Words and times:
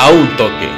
a 0.00 0.12
un 0.12 0.28
toque. 0.36 0.68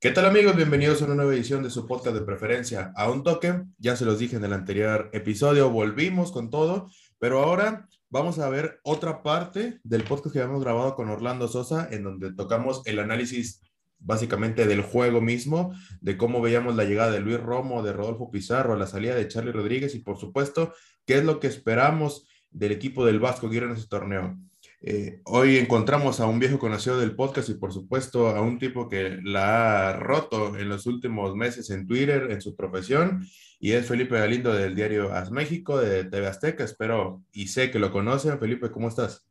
¿Qué 0.00 0.12
tal 0.12 0.26
amigos? 0.26 0.54
Bienvenidos 0.54 1.02
a 1.02 1.06
una 1.06 1.16
nueva 1.16 1.34
edición 1.34 1.64
de 1.64 1.70
su 1.70 1.84
podcast 1.88 2.14
de 2.14 2.22
preferencia 2.22 2.92
a 2.94 3.10
un 3.10 3.24
toque. 3.24 3.60
Ya 3.78 3.96
se 3.96 4.04
los 4.04 4.20
dije 4.20 4.36
en 4.36 4.44
el 4.44 4.52
anterior 4.52 5.10
episodio, 5.12 5.68
volvimos 5.70 6.30
con 6.30 6.48
todo, 6.48 6.88
pero 7.18 7.42
ahora 7.42 7.88
vamos 8.08 8.38
a 8.38 8.48
ver 8.48 8.78
otra 8.84 9.24
parte 9.24 9.80
del 9.82 10.04
podcast 10.04 10.32
que 10.32 10.40
habíamos 10.40 10.62
grabado 10.62 10.94
con 10.94 11.10
Orlando 11.10 11.48
Sosa, 11.48 11.88
en 11.90 12.04
donde 12.04 12.32
tocamos 12.34 12.82
el 12.84 13.00
análisis 13.00 13.60
básicamente 14.00 14.66
del 14.66 14.82
juego 14.82 15.20
mismo, 15.20 15.72
de 16.00 16.16
cómo 16.16 16.40
veíamos 16.40 16.76
la 16.76 16.84
llegada 16.84 17.12
de 17.12 17.20
Luis 17.20 17.38
Romo, 17.38 17.82
de 17.82 17.92
Rodolfo 17.92 18.30
Pizarro, 18.30 18.76
la 18.76 18.86
salida 18.86 19.14
de 19.14 19.28
Charlie 19.28 19.52
Rodríguez 19.52 19.94
y 19.94 20.00
por 20.00 20.18
supuesto, 20.18 20.74
qué 21.06 21.18
es 21.18 21.24
lo 21.24 21.38
que 21.38 21.46
esperamos 21.46 22.26
del 22.50 22.72
equipo 22.72 23.04
del 23.04 23.20
Vasco 23.20 23.46
Aguirre 23.46 23.66
en 23.66 23.72
ese 23.72 23.88
torneo. 23.88 24.36
Eh, 24.82 25.20
hoy 25.24 25.58
encontramos 25.58 26.20
a 26.20 26.26
un 26.26 26.38
viejo 26.38 26.58
conocido 26.58 26.98
del 26.98 27.14
podcast 27.14 27.50
y 27.50 27.54
por 27.54 27.70
supuesto 27.72 28.28
a 28.28 28.40
un 28.40 28.58
tipo 28.58 28.88
que 28.88 29.18
la 29.22 29.90
ha 29.90 29.92
roto 29.98 30.56
en 30.56 30.70
los 30.70 30.86
últimos 30.86 31.36
meses 31.36 31.68
en 31.68 31.86
Twitter, 31.86 32.30
en 32.30 32.40
su 32.40 32.56
profesión, 32.56 33.26
y 33.58 33.72
es 33.72 33.86
Felipe 33.86 34.18
Galindo 34.18 34.54
del 34.54 34.74
diario 34.74 35.12
As 35.12 35.30
México, 35.30 35.78
de 35.78 36.04
TV 36.04 36.26
Azteca. 36.26 36.64
Espero 36.64 37.22
y 37.30 37.48
sé 37.48 37.70
que 37.70 37.78
lo 37.78 37.92
conocen. 37.92 38.38
Felipe, 38.38 38.70
¿cómo 38.70 38.88
estás? 38.88 39.29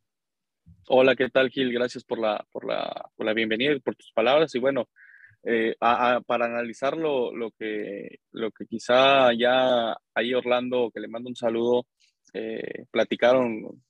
Hola, 0.91 1.15
¿qué 1.15 1.29
tal, 1.29 1.51
Gil? 1.51 1.71
Gracias 1.71 2.03
por 2.03 2.17
la, 2.17 2.43
por 2.51 2.65
la, 2.65 3.11
por 3.15 3.23
la 3.23 3.35
bienvenida 3.35 3.73
y 3.73 3.79
por 3.79 3.95
tus 3.95 4.11
palabras. 4.11 4.55
Y 4.55 4.59
bueno, 4.59 4.89
eh, 5.43 5.75
para 5.79 6.45
analizar 6.45 6.97
lo, 6.97 7.31
lo, 7.31 7.51
que, 7.51 8.21
lo 8.31 8.49
que 8.49 8.65
quizá 8.65 9.31
ya 9.33 9.95
ahí 10.15 10.33
Orlando, 10.33 10.89
que 10.91 10.99
le 10.99 11.07
mando 11.07 11.29
un 11.29 11.35
saludo, 11.35 11.85
eh, 12.33 12.85
platicaron 12.89 13.83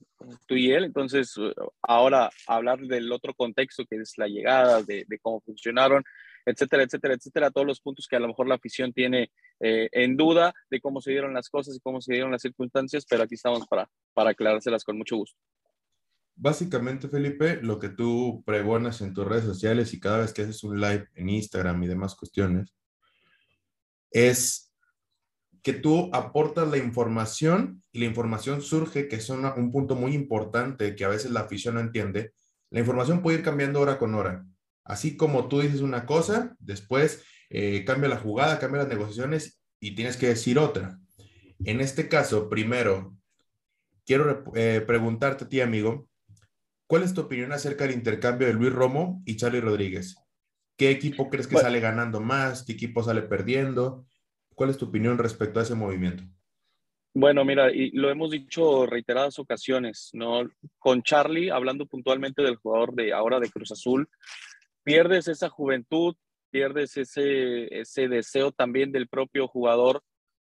tú 0.46 0.56
y 0.56 0.72
él. 0.74 0.84
Entonces, 0.84 1.36
ahora 1.84 2.30
hablar 2.48 2.80
del 2.80 3.10
otro 3.14 3.34
contexto 3.34 3.86
que 3.86 3.96
es 3.96 4.18
la 4.18 4.28
llegada, 4.28 4.84
de, 4.84 5.06
cómo 5.22 5.40
funcionaron, 5.40 6.04
etcétera, 6.46 6.84
etcétera, 6.84 7.14
etcétera, 7.14 7.50
todos 7.50 7.66
los 7.66 7.80
puntos 7.80 8.08
que 8.10 8.18
a 8.18 8.20
lo 8.20 8.28
mejor 8.28 8.50
la 8.50 8.56
afición 8.56 8.92
tiene 8.92 9.32
eh, 9.62 9.88
en 9.94 10.18
duda 10.18 10.54
de 10.70 10.82
cómo 10.82 11.00
se 11.00 11.12
dieron 11.12 11.34
las 11.34 11.50
cosas 11.50 11.78
y 11.78 11.80
cómo 11.80 12.02
se 12.02 12.12
dieron 12.12 12.32
las 12.32 12.42
circunstancias, 12.42 13.06
pero 13.10 13.24
aquí 13.24 13.36
estamos 13.36 13.66
para, 13.68 13.90
para 14.14 14.32
aclarárselas 14.32 14.84
con 14.84 14.98
mucho 14.98 15.16
gusto. 15.16 15.40
Básicamente, 16.42 17.10
Felipe, 17.10 17.60
lo 17.62 17.80
que 17.80 17.90
tú 17.90 18.44
pregonas 18.46 19.02
en 19.02 19.14
tus 19.14 19.28
redes 19.28 19.44
sociales 19.44 19.94
y 19.94 20.00
cada 20.00 20.20
vez 20.20 20.32
que 20.32 20.44
haces 20.44 20.64
un 20.64 20.80
live 20.80 21.06
en 21.16 21.28
Instagram 21.28 21.84
y 21.84 21.88
demás 21.88 22.16
cuestiones, 22.16 22.74
es 24.10 24.74
que 25.62 25.74
tú 25.74 26.10
aportas 26.14 26.70
la 26.70 26.78
información 26.78 27.84
y 27.92 28.00
la 28.00 28.06
información 28.06 28.62
surge, 28.62 29.10
que 29.10 29.18
es 29.18 29.30
un 29.30 29.70
punto 29.74 29.98
muy 29.98 30.14
importante 30.14 30.96
que 30.96 31.04
a 31.04 31.10
veces 31.10 31.32
la 31.32 31.42
afición 31.42 31.76
no 31.76 31.82
entiende. 31.82 32.32
La 32.70 32.80
información 32.80 33.22
puede 33.22 33.40
ir 33.40 33.44
cambiando 33.44 33.82
hora 33.82 33.98
con 33.98 34.16
hora. 34.16 34.46
Así 34.86 35.18
como 35.18 35.50
tú 35.50 35.60
dices 35.60 35.82
una 35.82 36.06
cosa, 36.06 36.56
después 36.60 37.22
eh, 37.50 37.84
cambia 37.84 38.08
la 38.08 38.18
jugada, 38.18 38.60
cambia 38.60 38.84
las 38.84 38.90
negociaciones 38.90 39.60
y 39.82 39.94
tienes 39.94 40.16
que 40.16 40.28
decir 40.28 40.58
otra. 40.58 40.98
En 41.66 41.82
este 41.82 42.08
caso, 42.08 42.48
primero, 42.48 43.14
quiero 44.06 44.46
eh, 44.56 44.82
preguntarte 44.88 45.44
a 45.44 45.50
ti, 45.50 45.60
amigo, 45.60 46.09
¿Cuál 46.90 47.04
es 47.04 47.14
tu 47.14 47.22
opinión 47.22 47.52
acerca 47.52 47.84
del 47.84 47.94
intercambio 47.94 48.48
de 48.48 48.54
Luis 48.56 48.74
Romo 48.74 49.22
y 49.24 49.36
Charlie 49.36 49.62
Rodríguez? 49.62 50.18
¿Qué 50.76 50.90
equipo 50.90 51.30
crees 51.30 51.46
que 51.46 51.56
sale 51.56 51.80
ganando 51.80 52.20
más? 52.20 52.64
¿Qué 52.64 52.72
equipo 52.72 53.04
sale 53.04 53.22
perdiendo? 53.22 54.08
¿Cuál 54.56 54.72
es 54.72 54.78
tu 54.80 54.86
opinión 54.86 55.20
respecto 55.20 55.60
a 55.60 55.64
ese 55.64 55.76
movimiento? 55.76 56.24
Bueno, 57.14 57.46
mira, 57.46 57.72
y 57.72 57.92
lo 57.92 58.10
hemos 58.10 58.32
dicho 58.32 58.88
reiteradas 58.88 59.38
ocasiones, 59.38 60.10
¿no? 60.14 60.50
Con 60.80 61.04
Charlie, 61.04 61.52
hablando 61.52 61.86
puntualmente 61.86 62.42
del 62.42 62.56
jugador 62.56 62.96
de 62.96 63.14
ahora 63.14 63.40
de 63.40 63.52
Cruz 63.52 63.72
Azul, 63.72 64.10
pierdes 64.84 65.28
esa 65.28 65.48
juventud, 65.48 66.16
pierdes 66.50 66.98
ese, 66.98 67.82
ese 67.82 68.08
deseo 68.08 68.52
también 68.52 68.92
del 68.92 69.08
propio 69.08 69.48
jugador 69.48 70.02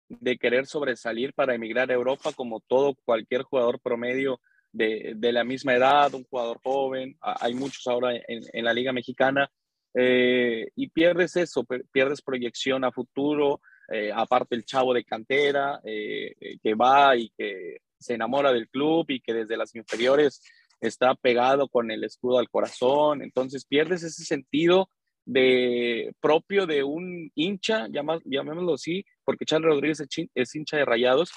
de 0.09 0.37
querer 0.37 0.65
sobresalir 0.65 1.33
para 1.33 1.55
emigrar 1.55 1.89
a 1.89 1.93
Europa, 1.93 2.33
como 2.35 2.59
todo 2.59 2.97
cualquier 3.05 3.43
jugador 3.43 3.79
promedio 3.79 4.41
de, 4.73 5.31
la 5.31 5.43
misma 5.43 5.75
edad, 5.75 6.13
un 6.13 6.23
jugador 6.25 6.59
joven, 6.63 7.15
hay 7.21 7.53
muchos 7.53 7.85
ahora 7.87 8.13
en, 8.15 8.65
la 8.65 8.73
Liga 8.73 8.91
Mexicana, 8.91 9.49
eh, 9.95 10.69
y 10.75 10.89
pierdes 10.89 11.35
eso, 11.35 11.65
pierdes 11.91 12.21
proyección 12.21 12.83
a 12.83 12.91
futuro, 12.91 13.61
eh, 13.91 14.11
aparte 14.13 14.55
el 14.55 14.65
chavo 14.65 14.93
de 14.93 15.03
cantera 15.03 15.79
eh, 15.83 16.57
que 16.61 16.73
va 16.73 17.15
y 17.15 17.29
que 17.37 17.77
se 17.99 18.15
enamora 18.15 18.51
del 18.51 18.69
club 18.69 19.05
y 19.09 19.21
que 19.21 19.33
desde 19.33 19.57
las 19.57 19.75
inferiores 19.75 20.41
está 20.81 21.13
pegado 21.15 21.67
con 21.67 21.91
el 21.91 22.03
escudo 22.03 22.39
al 22.39 22.49
corazón, 22.49 23.21
entonces 23.21 23.65
pierdes 23.65 24.03
ese 24.03 24.25
sentido 24.25 24.89
de 25.25 26.13
propio 26.19 26.65
de 26.65 26.83
un 26.83 27.31
hincha, 27.35 27.87
llamémoslo 27.87 28.73
así, 28.73 29.05
porque 29.23 29.45
Charles 29.45 29.69
Rodríguez 29.69 30.03
es 30.33 30.55
hincha 30.55 30.77
de 30.77 30.85
Rayados, 30.85 31.31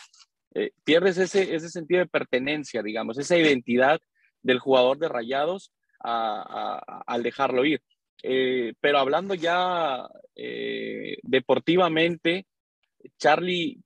eh, 0.59 0.71
pierdes 0.84 1.19
ese, 1.19 1.55
ese 1.55 1.69
sentido 1.69 2.00
de 2.00 2.06
pertenencia, 2.06 2.83
digamos, 2.83 3.19
esa 3.19 3.37
identidad 3.37 4.00
del 4.41 4.59
jugador 4.59 4.97
de 4.97 5.09
rayados 5.09 5.71
al 5.99 7.22
dejarlo 7.22 7.67
ir. 7.67 7.83
Eh, 8.22 8.72
pero 8.81 8.99
hablando 8.99 9.34
ya 9.34 10.09
eh, 10.34 11.19
deportivamente, 11.22 12.47
Charlie 13.19 13.83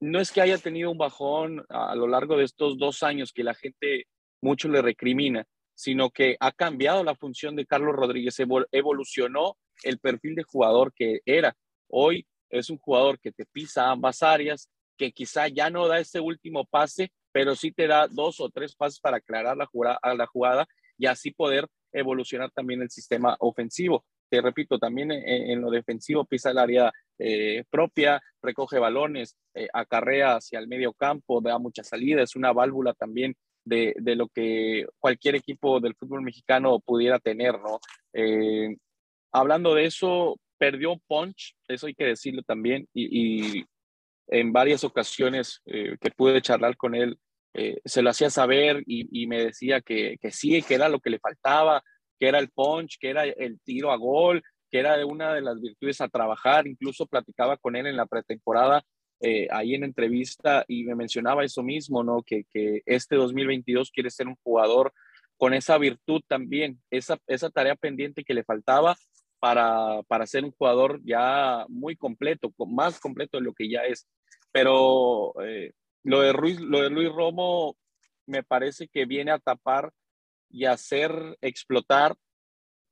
no 0.00 0.18
es 0.18 0.32
que 0.32 0.40
haya 0.40 0.56
tenido 0.56 0.90
un 0.90 0.96
bajón 0.96 1.62
a, 1.68 1.94
lo 1.94 2.08
largo 2.08 2.38
de 2.38 2.44
estos 2.44 2.78
dos 2.78 3.02
años 3.02 3.32
que 3.34 3.44
la 3.44 3.54
gente 3.54 4.06
mucho 4.40 4.68
le 4.68 4.80
recrimina, 4.80 5.44
sino 5.74 6.08
que 6.08 6.38
ha 6.40 6.52
cambiado 6.52 7.04
la 7.04 7.16
función 7.16 7.54
de 7.54 7.66
Carlos 7.66 7.94
Rodríguez, 7.94 8.38
evolucionó 8.72 9.58
el 9.82 9.98
perfil 9.98 10.36
de 10.36 10.42
jugador 10.44 10.94
que 10.94 11.20
era. 11.26 11.54
Hoy 11.88 12.26
es 12.48 12.70
un 12.70 12.78
jugador 12.78 13.18
que 13.18 13.30
te 13.30 13.44
pisa 13.44 13.90
ambas 13.90 14.22
áreas, 14.22 14.70
que 14.96 15.12
quizá 15.12 15.48
ya 15.48 15.70
no 15.70 15.88
da 15.88 15.98
ese 15.98 16.20
último 16.20 16.64
pase, 16.64 17.10
pero 17.32 17.54
sí 17.56 17.72
te 17.72 17.86
da 17.86 18.06
dos 18.08 18.40
o 18.40 18.48
tres 18.48 18.74
pases 18.76 19.00
para 19.00 19.16
aclarar 19.16 19.56
la 19.56 19.66
jugada, 19.66 19.98
la 20.16 20.26
jugada 20.26 20.66
y 20.96 21.06
así 21.06 21.30
poder 21.30 21.66
evolucionar 21.92 22.50
también 22.52 22.82
el 22.82 22.90
sistema 22.90 23.36
ofensivo. 23.40 24.04
Te 24.30 24.40
repito, 24.40 24.78
también 24.78 25.12
en, 25.12 25.60
lo 25.60 25.70
defensivo 25.70 26.24
pisa 26.24 26.50
el 26.50 26.58
área 26.58 26.92
eh, 27.18 27.64
propia, 27.70 28.20
recoge 28.42 28.78
balones, 28.78 29.36
eh, 29.54 29.68
acarrea 29.72 30.36
hacia 30.36 30.58
el 30.58 30.68
medio 30.68 30.92
campo, 30.92 31.40
da 31.40 31.58
mucha 31.58 31.84
salida, 31.84 32.22
es 32.22 32.34
una 32.34 32.52
válvula 32.52 32.94
también 32.94 33.34
de, 33.64 33.94
de, 33.96 34.16
lo 34.16 34.28
que 34.28 34.86
cualquier 34.98 35.36
equipo 35.36 35.80
del 35.80 35.94
fútbol 35.94 36.22
mexicano 36.22 36.80
pudiera 36.80 37.18
tener, 37.18 37.58
¿no? 37.60 37.78
Eh, 38.12 38.76
hablando 39.32 39.74
de 39.74 39.86
eso, 39.86 40.36
perdió 40.58 40.96
punch, 41.06 41.54
eso 41.68 41.86
hay 41.86 41.94
que 41.94 42.04
decirlo 42.04 42.42
también, 42.42 42.86
y 42.92 43.64
en 44.28 44.52
varias 44.52 44.84
ocasiones 44.84 45.60
eh, 45.66 45.96
que 46.00 46.10
pude 46.10 46.40
charlar 46.42 46.76
con 46.76 46.94
él, 46.94 47.18
eh, 47.54 47.80
se 47.84 48.02
lo 48.02 48.10
hacía 48.10 48.30
saber 48.30 48.82
y, 48.86 49.26
me 49.26 49.44
decía 49.44 49.80
que, 49.80 50.18
que, 50.20 50.32
sí, 50.32 50.60
que 50.62 50.74
era 50.74 50.88
lo 50.88 50.98
que 50.98 51.10
le 51.10 51.20
faltaba, 51.20 51.82
que 52.18 52.28
era 52.28 52.38
el 52.38 52.50
punch, 52.50 52.98
que 52.98 53.10
era 53.10 53.24
el 53.24 53.60
tiro 53.60 53.92
a 53.92 53.96
gol, 53.96 54.42
que 54.70 54.80
era 54.80 55.04
una 55.06 55.32
de 55.32 55.40
las 55.40 55.60
virtudes 55.60 56.00
a 56.00 56.08
trabajar. 56.08 56.66
Incluso 56.66 57.06
platicaba 57.06 57.56
con 57.56 57.76
él 57.76 57.86
en 57.86 57.96
la 57.96 58.06
pretemporada, 58.06 58.82
eh, 59.20 59.46
ahí 59.52 59.74
en 59.74 59.84
entrevista, 59.84 60.64
y 60.66 60.84
me 60.84 60.96
mencionaba 60.96 61.44
eso 61.44 61.62
mismo, 61.62 62.02
¿no? 62.02 62.22
Que, 62.22 62.44
que, 62.52 62.82
este 62.86 63.14
2022 63.14 63.92
quiere 63.92 64.10
ser 64.10 64.26
un 64.26 64.36
jugador 64.42 64.92
con 65.36 65.54
esa 65.54 65.78
virtud 65.78 66.22
también, 66.26 66.80
esa, 66.90 67.18
esa 67.26 67.50
tarea 67.50 67.76
pendiente 67.76 68.24
que 68.24 68.34
le 68.34 68.44
faltaba 68.44 68.96
para, 69.44 70.02
para 70.04 70.26
ser 70.26 70.42
un 70.42 70.52
jugador 70.52 71.02
ya 71.04 71.66
muy 71.68 71.96
completo, 71.96 72.50
más 72.66 72.98
completo 72.98 73.36
de 73.36 73.44
lo 73.44 73.52
que 73.52 73.68
ya 73.68 73.82
es. 73.82 74.08
Pero 74.50 75.34
eh, 75.44 75.72
lo, 76.02 76.22
de 76.22 76.32
Ruiz, 76.32 76.58
lo 76.60 76.80
de 76.80 76.88
Luis 76.88 77.12
Romo 77.12 77.76
me 78.24 78.42
parece 78.42 78.88
que 78.88 79.04
viene 79.04 79.32
a 79.32 79.38
tapar 79.38 79.92
y 80.48 80.64
hacer 80.64 81.36
explotar 81.42 82.14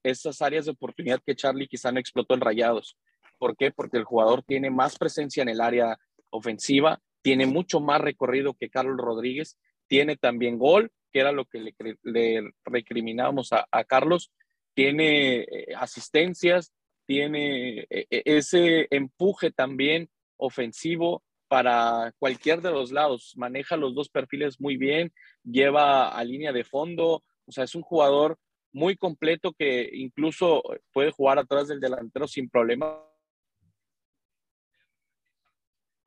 esas 0.02 0.42
áreas 0.42 0.66
de 0.66 0.72
oportunidad 0.72 1.22
que 1.24 1.34
Charlie 1.34 1.68
quizá 1.68 1.90
no 1.90 2.00
explotó 2.00 2.34
en 2.34 2.42
Rayados. 2.42 2.98
¿Por 3.38 3.56
qué? 3.56 3.70
Porque 3.70 3.96
el 3.96 4.04
jugador 4.04 4.42
tiene 4.42 4.68
más 4.68 4.98
presencia 4.98 5.42
en 5.42 5.48
el 5.48 5.60
área 5.62 5.96
ofensiva, 6.28 7.00
tiene 7.22 7.46
mucho 7.46 7.80
más 7.80 8.02
recorrido 8.02 8.52
que 8.52 8.68
Carlos 8.68 8.98
Rodríguez, 8.98 9.58
tiene 9.86 10.18
también 10.18 10.58
gol, 10.58 10.92
que 11.14 11.20
era 11.20 11.32
lo 11.32 11.46
que 11.46 11.60
le, 11.60 11.74
le 12.02 12.52
recriminábamos 12.66 13.54
a, 13.54 13.66
a 13.70 13.84
Carlos, 13.84 14.30
tiene 14.74 15.40
eh, 15.40 15.74
asistencias, 15.76 16.72
tiene 17.06 17.80
eh, 17.80 18.06
eh, 18.10 18.22
ese 18.24 18.86
empuje 18.90 19.50
también 19.50 20.08
ofensivo 20.36 21.22
para 21.48 22.12
cualquier 22.18 22.62
de 22.62 22.70
los 22.70 22.92
lados, 22.92 23.34
maneja 23.36 23.76
los 23.76 23.94
dos 23.94 24.08
perfiles 24.08 24.58
muy 24.60 24.76
bien, 24.76 25.12
lleva 25.44 26.08
a 26.08 26.24
línea 26.24 26.52
de 26.52 26.64
fondo, 26.64 27.22
o 27.44 27.52
sea, 27.52 27.64
es 27.64 27.74
un 27.74 27.82
jugador 27.82 28.38
muy 28.72 28.96
completo 28.96 29.52
que 29.52 29.90
incluso 29.92 30.62
puede 30.92 31.10
jugar 31.10 31.38
atrás 31.38 31.68
del 31.68 31.80
delantero 31.80 32.26
sin 32.26 32.48
problema 32.48 32.98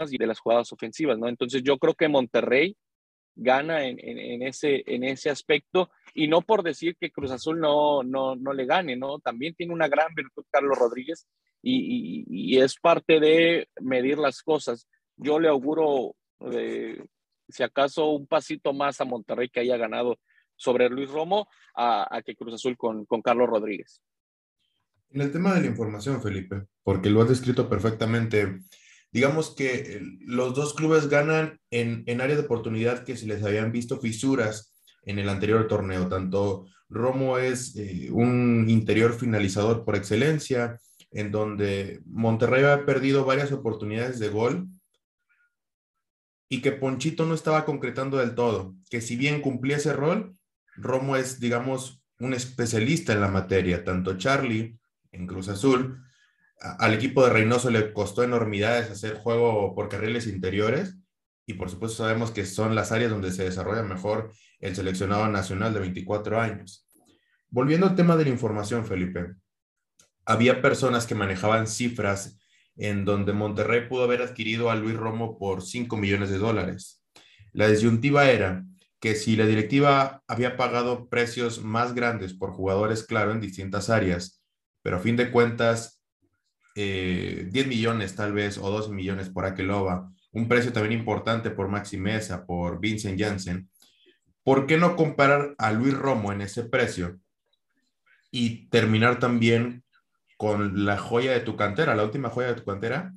y 0.09 0.17
de 0.17 0.27
las 0.27 0.39
jugadas 0.39 0.73
ofensivas, 0.73 1.17
¿no? 1.17 1.27
Entonces 1.27 1.61
yo 1.63 1.77
creo 1.77 1.93
que 1.93 2.07
Monterrey 2.07 2.75
gana 3.35 3.85
en, 3.85 3.99
en, 3.99 4.41
ese, 4.41 4.83
en 4.85 5.03
ese 5.03 5.29
aspecto 5.29 5.89
y 6.17 6.29
no 6.29 6.41
por 6.41 6.63
decir 6.63 6.95
que 6.97 7.11
Cruz 7.11 7.29
Azul 7.29 7.59
no, 7.59 8.01
no, 8.01 8.37
no 8.37 8.53
le 8.53 8.65
gane, 8.65 8.95
¿no? 8.95 9.19
También 9.19 9.53
tiene 9.53 9.73
una 9.73 9.89
gran 9.89 10.15
virtud 10.15 10.45
Carlos 10.49 10.79
Rodríguez 10.79 11.27
y, 11.61 12.23
y, 12.29 12.57
es 12.57 12.77
parte 12.79 13.19
de 13.19 13.67
medir 13.81 14.17
las 14.17 14.41
cosas. 14.41 14.87
Yo 15.17 15.39
le 15.39 15.49
auguro, 15.49 16.15
eh, 16.51 17.03
si 17.49 17.63
acaso, 17.63 18.11
un 18.11 18.27
pasito 18.27 18.71
más 18.71 19.01
a 19.01 19.05
Monterrey 19.05 19.49
que 19.49 19.59
haya 19.59 19.75
ganado 19.75 20.17
sobre 20.55 20.89
Luis 20.89 21.09
Romo 21.09 21.49
a, 21.75 22.07
a 22.09 22.21
que 22.21 22.35
Cruz 22.35 22.53
Azul 22.53 22.77
con, 22.77 23.05
con 23.05 23.21
Carlos 23.21 23.49
Rodríguez. 23.49 24.01
En 25.09 25.19
el 25.19 25.33
tema 25.33 25.53
de 25.53 25.61
la 25.61 25.67
información, 25.67 26.21
Felipe, 26.21 26.63
porque 26.81 27.09
lo 27.09 27.23
has 27.23 27.29
descrito 27.29 27.67
perfectamente, 27.67 28.59
digamos 29.11 29.53
que 29.53 30.01
los 30.21 30.55
dos 30.55 30.73
clubes 30.75 31.09
ganan 31.09 31.59
en, 31.71 32.03
en 32.05 32.21
área 32.21 32.37
de 32.37 32.43
oportunidad 32.43 33.03
que 33.03 33.17
se 33.17 33.27
les 33.27 33.43
habían 33.43 33.73
visto 33.73 33.99
fisuras 33.99 34.74
en 35.05 35.19
el 35.19 35.29
anterior 35.29 35.67
torneo. 35.67 36.07
Tanto 36.07 36.67
Romo 36.89 37.37
es 37.37 37.75
eh, 37.75 38.09
un 38.11 38.65
interior 38.69 39.13
finalizador 39.13 39.85
por 39.85 39.95
excelencia, 39.95 40.79
en 41.11 41.31
donde 41.31 42.01
Monterrey 42.05 42.63
ha 42.65 42.85
perdido 42.85 43.25
varias 43.25 43.51
oportunidades 43.51 44.19
de 44.19 44.29
gol 44.29 44.67
y 46.49 46.61
que 46.61 46.71
Ponchito 46.71 47.25
no 47.25 47.33
estaba 47.33 47.65
concretando 47.65 48.17
del 48.17 48.35
todo, 48.35 48.75
que 48.89 49.01
si 49.01 49.15
bien 49.15 49.41
cumplía 49.41 49.77
ese 49.77 49.93
rol, 49.93 50.35
Romo 50.75 51.15
es, 51.15 51.39
digamos, 51.39 52.03
un 52.19 52.33
especialista 52.33 53.13
en 53.13 53.21
la 53.21 53.29
materia. 53.29 53.83
Tanto 53.83 54.17
Charlie 54.17 54.77
en 55.11 55.27
Cruz 55.27 55.47
Azul 55.47 56.01
al 56.59 56.93
equipo 56.93 57.23
de 57.23 57.31
Reynoso 57.31 57.69
le 57.69 57.93
costó 57.93 58.23
enormidades 58.23 58.89
hacer 58.89 59.15
juego 59.15 59.75
por 59.75 59.89
carriles 59.89 60.27
interiores 60.27 60.97
y 61.45 61.55
por 61.55 61.69
supuesto 61.69 61.97
sabemos 61.97 62.31
que 62.31 62.45
son 62.45 62.75
las 62.75 62.91
áreas 62.91 63.11
donde 63.11 63.31
se 63.31 63.43
desarrolla 63.43 63.83
mejor 63.83 64.31
el 64.59 64.75
seleccionado 64.75 65.27
nacional 65.27 65.73
de 65.73 65.79
24 65.81 66.39
años. 66.39 66.87
Volviendo 67.49 67.87
al 67.87 67.95
tema 67.95 68.17
de 68.17 68.25
la 68.25 68.31
información, 68.31 68.85
Felipe, 68.85 69.35
había 70.25 70.61
personas 70.61 71.05
que 71.05 71.15
manejaban 71.15 71.67
cifras 71.67 72.37
en 72.75 73.05
donde 73.05 73.33
Monterrey 73.33 73.87
pudo 73.87 74.03
haber 74.03 74.21
adquirido 74.21 74.69
a 74.69 74.75
Luis 74.75 74.95
Romo 74.95 75.37
por 75.37 75.61
5 75.61 75.95
millones 75.97 76.29
de 76.29 76.37
dólares. 76.37 77.03
La 77.53 77.67
disyuntiva 77.67 78.29
era 78.29 78.65
que 78.99 79.15
si 79.15 79.35
la 79.35 79.45
directiva 79.45 80.23
había 80.27 80.57
pagado 80.57 81.07
precios 81.09 81.63
más 81.63 81.93
grandes 81.93 82.33
por 82.33 82.51
jugadores, 82.51 83.03
claro, 83.03 83.31
en 83.31 83.39
distintas 83.39 83.89
áreas, 83.89 84.43
pero 84.81 84.97
a 84.97 84.99
fin 84.99 85.15
de 85.15 85.31
cuentas 85.31 86.01
10 86.75 86.85
eh, 86.85 87.65
millones 87.67 88.15
tal 88.15 88.33
vez 88.33 88.57
o 88.57 88.69
12 88.69 88.91
millones 88.91 89.29
por 89.29 89.45
Akeloba, 89.45 90.11
un 90.33 90.49
precio 90.49 90.73
también 90.73 90.99
importante 90.99 91.49
por 91.49 91.69
Maxi 91.69 91.97
Mesa, 91.97 92.45
por 92.45 92.79
Vincent 92.81 93.17
Janssen. 93.17 93.69
¿Por 94.45 94.67
qué 94.67 94.77
no 94.77 94.95
comparar 94.95 95.55
a 95.57 95.71
Luis 95.71 95.97
Romo 95.97 96.31
en 96.31 96.41
ese 96.41 96.63
precio 96.63 97.19
y 98.29 98.69
terminar 98.69 99.17
también 99.17 99.83
con 100.37 100.85
la 100.85 100.99
joya 100.99 101.31
de 101.31 101.39
tu 101.39 101.55
cantera, 101.55 101.95
la 101.95 102.03
última 102.03 102.29
joya 102.29 102.49
de 102.49 102.61
tu 102.61 102.63
cantera, 102.63 103.11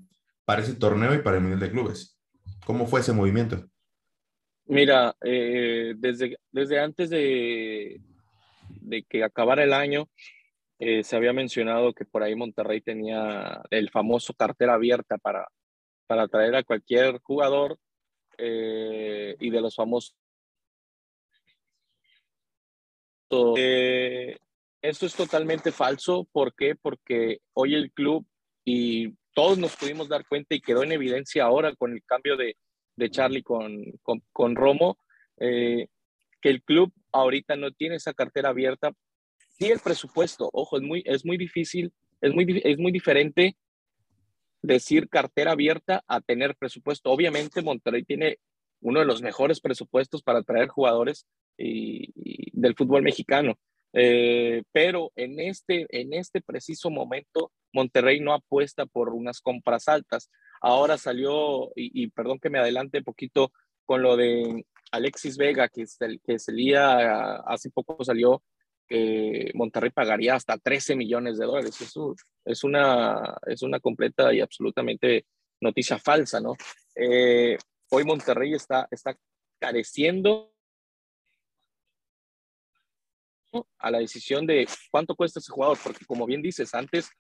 para 0.47 0.63
ese 0.63 0.75
torneo 0.75 1.15
y 1.15 1.19
para 1.19 1.37
el 1.37 1.43
Mundial 1.43 1.61
de 1.61 1.71
Clubes? 1.71 2.19
¿Cómo 2.65 2.87
fue 2.87 3.01
ese 3.01 3.13
movimiento? 3.13 3.63
Mira, 4.65 5.15
eh, 5.23 5.93
desde, 5.99 6.39
desde 6.51 6.81
antes 6.81 7.11
de, 7.11 8.01
de 8.81 9.03
que 9.03 9.23
acabara 9.23 9.65
el 9.65 9.75
año, 9.75 10.09
eh, 10.79 11.05
se 11.05 11.15
había 11.15 11.35
mencionado 11.35 11.93
que 11.93 12.07
por 12.07 12.23
ahí 12.23 12.35
Monterrey 12.37 12.81
tenía 12.81 13.61
el 13.69 13.91
famoso 13.91 14.33
cartera 14.33 14.75
abierta 14.75 15.19
para, 15.19 15.47
para 16.07 16.27
traer 16.27 16.57
a 16.57 16.63
cualquier 16.63 17.19
jugador 17.19 17.79
eh, 18.39 19.37
y 19.39 19.51
de 19.51 19.61
los 19.61 19.75
famosos. 19.75 20.17
Eh, 23.31 24.37
esto 24.83 25.07
es 25.07 25.15
totalmente 25.15 25.73
falso. 25.73 26.29
¿Por 26.33 26.55
qué? 26.55 26.75
Porque 26.75 27.39
hoy 27.55 27.75
el 27.75 27.93
club 27.93 28.27
y 28.65 29.15
todos 29.35 29.59
nos 29.59 29.77
pudimos 29.77 30.09
dar 30.09 30.27
cuenta 30.27 30.55
y 30.55 30.61
quedó 30.61 30.83
en 30.83 30.93
evidencia 30.93 31.45
ahora 31.45 31.75
con 31.75 31.93
el 31.93 32.03
cambio 32.05 32.37
de, 32.37 32.57
de 32.97 33.11
Charlie 33.11 33.43
con, 33.43 33.85
con, 34.03 34.23
con 34.33 34.57
Romo, 34.57 34.99
que 35.39 35.89
el 36.43 36.63
club 36.63 36.93
ahorita 37.13 37.57
no 37.57 37.71
tiene 37.71 37.97
esa 37.97 38.13
cartera 38.13 38.51
abierta 38.51 38.93
sí 39.59 39.67
el 39.71 39.81
presupuesto, 39.81 40.49
ojo, 40.53 40.77
es 40.77 40.83
muy, 40.83 41.03
es 41.05 41.25
muy 41.25 41.37
difícil, 41.37 41.93
es 42.21 42.33
muy, 42.33 42.61
es 42.65 42.79
muy 42.79 42.93
diferente 42.93 43.57
decir 44.63 45.09
cartera 45.09 45.53
abierta 45.53 46.03
a 46.07 46.21
tener 46.21 46.57
presupuesto. 46.57 47.11
Obviamente 47.11 47.63
Monterrey 47.63 48.05
tiene 48.05 48.39
uno 48.81 49.01
de 49.01 49.07
los 49.07 49.23
mejores 49.23 49.61
presupuestos 49.61 50.23
para 50.23 50.43
traer 50.43 50.69
jugadores 50.69 51.27
y, 51.59 52.51
del 52.53 52.75
fútbol 52.75 53.03
mexicano. 53.03 53.59
Eh, 53.93 54.63
pero 54.73 55.13
en 55.17 55.41
este, 55.41 55.87
en 55.91 56.15
este 56.15 56.41
preciso 56.41 56.91
momento, 56.91 57.53
Monterrey 57.73 58.21
no 58.21 58.33
apuesta 58.33 58.87
por 58.87 59.11
unas 59.11 59.41
compras 59.41 59.89
altas. 59.89 60.31
Ahora 60.61 60.99
salió, 60.99 61.73
y, 61.77 62.03
y 62.03 62.09
perdón 62.09 62.39
que 62.39 62.51
me 62.51 62.59
adelante 62.59 62.99
un 62.99 63.05
poquito 63.05 63.53
con 63.85 64.03
lo 64.03 64.17
de 64.17 64.65
Alexis 64.93 65.37
Vega, 65.37 65.69
que, 65.69 65.85
que 66.25 66.39
salía, 66.39 67.37
hace 67.37 67.71
poco 67.71 68.05
salió 68.05 68.43
que 68.89 69.51
Monterrey 69.55 69.91
pagaría 69.91 70.35
hasta 70.35 70.57
13 70.57 70.97
millones 70.97 71.39
de 71.39 71.47
dólares. 71.47 71.81
Eso 71.81 72.15
es 72.45 72.65
una, 72.65 73.37
es 73.47 73.63
una 73.63 73.81
completa 73.81 74.33
y 74.33 74.41
absolutamente 74.41 75.27
noticia 75.61 75.99
falsa, 75.99 76.41
¿no? 76.41 76.55
Eh, 76.95 77.59
hoy 77.91 78.05
Monterrey 78.05 78.55
está, 78.55 78.89
está 78.91 79.17
careciendo 79.61 80.53
a 83.79 83.91
la 83.91 83.99
decisión 83.99 84.47
de 84.47 84.69
cuánto 84.91 85.15
cuesta 85.15 85.41
ese 85.41 85.53
jugador, 85.53 85.79
porque 85.83 86.05
como 86.05 86.27
bien 86.27 86.43
dices, 86.43 86.75
antes 86.75 87.11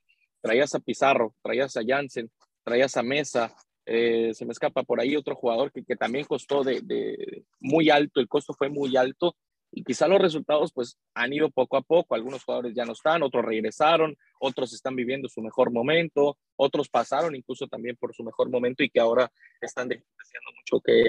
traías 0.40 0.74
a 0.74 0.80
Pizarro, 0.80 1.34
traías 1.42 1.76
a 1.76 1.82
Jansen, 1.86 2.30
traías 2.64 2.96
a 2.96 3.02
Mesa, 3.02 3.54
eh, 3.86 4.34
se 4.34 4.44
me 4.44 4.52
escapa 4.52 4.82
por 4.82 5.00
ahí 5.00 5.16
otro 5.16 5.34
jugador 5.34 5.72
que, 5.72 5.84
que 5.84 5.96
también 5.96 6.26
costó 6.26 6.62
de, 6.62 6.80
de, 6.82 7.44
muy 7.60 7.88
alto, 7.90 8.20
el 8.20 8.28
costo 8.28 8.52
fue 8.52 8.68
muy 8.68 8.96
alto 8.96 9.34
y 9.70 9.84
quizá 9.84 10.08
los 10.08 10.20
resultados 10.20 10.72
pues 10.72 10.98
han 11.14 11.32
ido 11.32 11.50
poco 11.50 11.76
a 11.76 11.82
poco, 11.82 12.14
algunos 12.14 12.44
jugadores 12.44 12.74
ya 12.74 12.84
no 12.84 12.92
están, 12.92 13.22
otros 13.22 13.44
regresaron, 13.44 14.16
otros 14.40 14.72
están 14.72 14.96
viviendo 14.96 15.28
su 15.28 15.42
mejor 15.42 15.70
momento, 15.70 16.38
otros 16.56 16.88
pasaron 16.88 17.34
incluso 17.34 17.66
también 17.66 17.96
por 17.96 18.14
su 18.14 18.22
mejor 18.24 18.50
momento 18.50 18.82
y 18.82 18.90
que 18.90 19.00
ahora 19.00 19.30
están 19.60 19.88
deseando 19.88 20.52
mucho 20.56 20.80
que, 20.80 21.04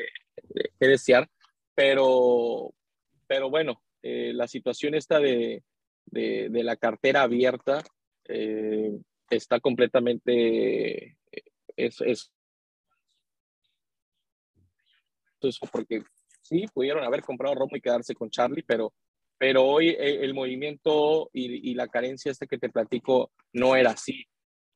que, 0.79 0.87
desear, 0.87 1.29
pero, 1.73 2.73
pero 3.27 3.49
bueno, 3.49 3.81
eh, 4.01 4.31
la 4.33 4.47
situación 4.47 4.95
esta 4.95 5.19
de, 5.19 5.63
de, 6.05 6.49
de, 6.49 6.63
la 6.63 6.77
cartera 6.77 7.23
abierta 7.23 7.83
eh, 8.25 8.91
está 9.29 9.59
completamente, 9.59 11.17
es, 11.75 12.01
es, 12.01 12.31
porque 15.71 16.03
sí, 16.41 16.65
pudieron 16.73 17.03
haber 17.03 17.21
comprado 17.21 17.55
Romo 17.55 17.75
y 17.75 17.81
quedarse 17.81 18.13
con 18.13 18.29
Charlie, 18.29 18.63
pero, 18.63 18.93
pero 19.37 19.65
hoy 19.65 19.89
eh, 19.89 20.19
el, 20.21 20.33
movimiento 20.33 21.29
y, 21.33 21.71
y, 21.71 21.73
la 21.75 21.87
carencia 21.87 22.31
esta 22.31 22.47
que 22.47 22.57
te 22.57 22.69
platico 22.69 23.31
no 23.53 23.75
era 23.75 23.91
así. 23.91 24.25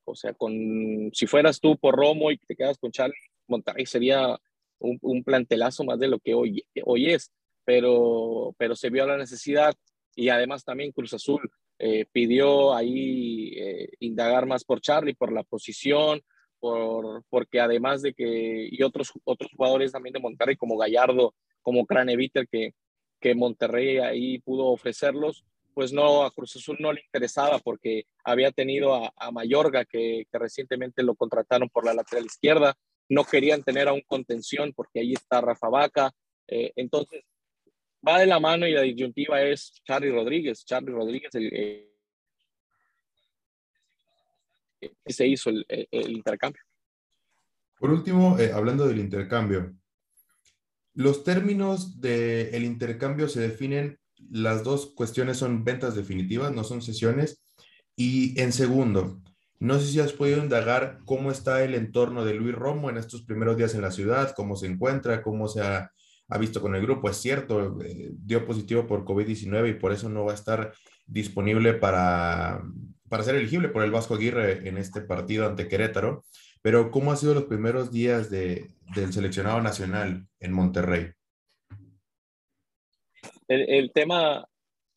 O 0.06 0.16
sea, 0.16 0.34
con, 0.34 1.12
si 1.14 1.28
fueras 1.28 1.60
tú 1.60 1.78
por 1.78 1.96
Romo 1.96 2.32
y 2.32 2.38
te 2.38 2.56
quedas 2.56 2.78
con 2.78 2.92
Charlie, 2.92 3.16
Monterrey 3.48 3.86
sería 3.86 4.38
un, 4.80 4.98
un, 5.02 5.24
plantelazo 5.24 5.84
más 5.84 6.00
de 6.00 6.08
lo 6.08 6.20
que 6.20 6.34
hoy, 6.34 6.66
hoy 6.86 7.12
es, 7.12 7.32
pero, 7.66 8.56
pero 8.58 8.76
se 8.76 8.90
vio 8.90 9.06
la 9.06 9.18
necesidad 9.18 9.74
y 10.16 10.30
además 10.30 10.64
también 10.64 10.92
Cruz 10.92 11.14
Azul 11.14 11.50
eh, 11.80 12.06
pidió 12.12 12.74
ahí 12.74 13.54
eh, 13.58 13.90
indagar 14.00 14.46
más 14.46 14.64
por 14.64 14.82
Charlie, 14.82 15.16
por 15.16 15.32
la 15.32 15.44
posición, 15.44 16.22
por, 16.60 17.24
porque 17.30 17.60
además 17.60 18.02
de 18.02 18.14
que, 18.14 18.70
y 18.72 18.84
otros, 18.84 19.12
otros 19.24 19.52
jugadores 19.56 19.92
también 19.92 20.14
de 20.14 20.20
Monterrey 20.20 20.56
como 20.56 20.78
Gallardo 20.78 21.36
como 21.62 21.86
Craneviter 21.86 22.48
que, 22.48 22.74
que 23.20 23.36
Monterrey 23.36 23.98
ahí 23.98 24.40
pudo 24.40 24.68
ofrecerlos, 24.68 25.46
pues 25.74 25.92
no, 25.92 26.24
a 26.24 26.32
Cruz 26.32 26.56
Azul 26.56 26.78
no 26.80 26.94
le 26.94 27.02
interesaba 27.02 27.58
porque 27.60 28.04
había 28.24 28.52
tenido 28.52 28.94
a, 28.94 29.12
a 29.16 29.32
Mayorga 29.32 29.86
que, 29.86 30.26
que, 30.32 30.40
recientemente 30.40 31.04
lo 31.04 31.16
contrataron 31.16 31.70
por 31.70 31.86
la 31.86 31.94
lateral 31.94 32.26
izquierda, 32.26 32.76
no 33.10 33.24
querían 33.24 33.64
tener 33.64 33.88
a 33.88 33.94
un 33.94 34.02
contención 34.02 34.74
porque 34.76 35.00
ahí 35.00 35.14
está 35.14 35.42
Rafa 35.42 35.70
Vaca, 35.70 36.12
eh, 36.48 36.72
entonces 36.76 37.24
va 38.08 38.20
de 38.20 38.26
la 38.26 38.40
mano 38.40 38.68
y 38.68 38.74
la 38.74 38.82
disyuntiva 38.82 39.42
es 39.42 39.74
Charlie 39.86 40.12
Rodríguez, 40.12 40.66
Charlie 40.66 40.92
Rodríguez 40.92 41.34
el, 41.36 41.50
eh, 41.54 41.90
se 45.06 45.28
hizo 45.28 45.50
el, 45.50 46.12
intercambio. 46.12 46.62
Por 47.80 47.92
último, 47.92 48.38
eh, 48.40 48.52
hablando 48.52 48.88
del 48.88 49.00
intercambio, 49.00 49.74
los 50.94 51.24
términos 51.24 52.00
del 52.02 52.64
intercambio 52.64 53.28
se 53.28 53.42
definen, 53.42 54.00
las 54.30 54.64
dos 54.64 54.94
cuestiones 54.94 55.38
son 55.38 55.64
ventas 55.64 55.96
definitivas, 55.96 56.52
no 56.52 56.64
son 56.64 56.82
sesiones. 56.82 57.42
Y 57.96 58.40
en 58.42 58.52
segundo, 58.52 59.22
No 59.60 59.80
sé 59.80 59.88
si 59.88 60.00
has 60.02 60.12
podido 60.12 60.44
indagar 60.44 61.00
cómo 61.06 61.32
está 61.32 61.64
el 61.64 61.74
entorno 61.74 62.26
de 62.26 62.34
Luis 62.34 62.54
Romo 62.54 62.90
en 62.90 62.98
estos 62.98 63.22
primeros 63.22 63.56
días 63.56 63.74
en 63.74 63.82
la 63.82 63.92
ciudad, 63.92 64.34
cómo 64.36 64.58
se 64.58 64.68
encuentra, 64.68 65.22
cómo 65.22 65.48
se 65.48 65.62
ha, 65.62 65.90
visto 66.40 66.62
con 66.62 66.76
el 66.76 66.82
grupo. 66.82 67.10
Es 67.10 67.18
cierto, 67.18 67.82
eh, 67.82 68.12
dio 68.14 68.46
positivo 68.46 68.88
por 68.88 69.06
COVID-19 69.06 69.70
y 69.70 69.74
por 69.74 69.92
eso 69.92 70.10
no 70.10 70.26
va 70.26 70.32
a 70.32 70.36
estar 70.36 70.74
disponible 71.06 71.74
para, 71.74 72.62
para 73.10 73.24
ser 73.24 73.36
elegible 73.36 73.70
por 73.70 73.84
el 73.84 73.92
Vasco 73.92 74.16
Aguirre 74.16 74.68
en 74.68 74.78
este 74.78 75.02
partido 75.02 75.46
ante 75.46 75.68
Querétaro. 75.68 76.24
Pero 76.62 76.92
¿cómo 76.92 77.12
han 77.12 77.18
sido 77.18 77.34
los 77.34 77.44
primeros 77.44 77.92
días 77.92 78.30
de, 78.30 78.72
del 78.96 79.12
seleccionado 79.12 79.62
nacional 79.62 80.26
en 80.40 80.54
Monterrey? 80.54 81.12
El, 83.48 83.92
tema, 83.92 84.48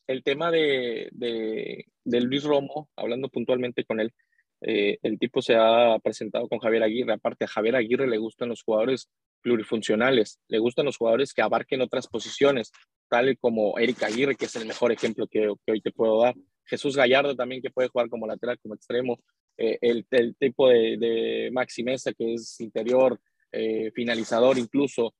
el 0.06 0.22
tema 0.22 0.50
de, 0.50 1.08
de, 1.12 2.20
Luis 2.20 2.44
Romo, 2.44 2.88
hablando 2.96 3.28
puntualmente 3.28 3.84
con 3.84 4.00
él, 4.00 4.12
eh, 4.60 4.98
el 5.02 5.18
tipo 5.18 5.42
se 5.42 5.56
ha 5.56 5.98
presentado 5.98 6.48
con 6.48 6.60
Javier 6.60 6.84
Aguirre. 6.84 7.12
Aparte, 7.12 7.44
a 7.44 7.48
Javier 7.48 7.76
Aguirre 7.76 8.06
le 8.06 8.18
gustan 8.18 8.48
los 8.48 8.62
jugadores 8.62 9.10
plurifuncionales, 9.46 10.40
le 10.48 10.58
gustan 10.58 10.86
los 10.86 10.96
jugadores 10.96 11.32
que 11.32 11.40
abarquen 11.40 11.80
otras 11.80 12.08
posiciones, 12.08 12.72
tal 13.08 13.38
como 13.38 13.78
Eric 13.78 14.02
Aguirre, 14.02 14.34
que 14.34 14.46
es 14.46 14.56
el 14.56 14.66
mejor 14.66 14.90
ejemplo 14.90 15.28
que, 15.28 15.46
hoy 15.48 15.80
te 15.80 15.92
puedo 15.92 16.20
dar. 16.20 16.34
Jesús 16.64 16.96
Gallardo 16.96 17.36
también, 17.36 17.62
que 17.62 17.70
puede 17.70 17.86
jugar 17.86 18.08
como 18.08 18.26
lateral, 18.26 18.58
como 18.58 18.74
extremo. 18.74 19.20
Eh, 19.56 19.78
el, 19.80 20.04
tipo 20.36 20.68
de, 20.68 20.96
de 20.98 21.50
Maxi 21.52 21.84
Mesa, 21.84 22.12
que 22.12 22.34
es 22.34 22.60
interior, 22.60 23.20
eh, 23.52 23.92
finalizador 23.94 24.58
incluso. 24.58 25.14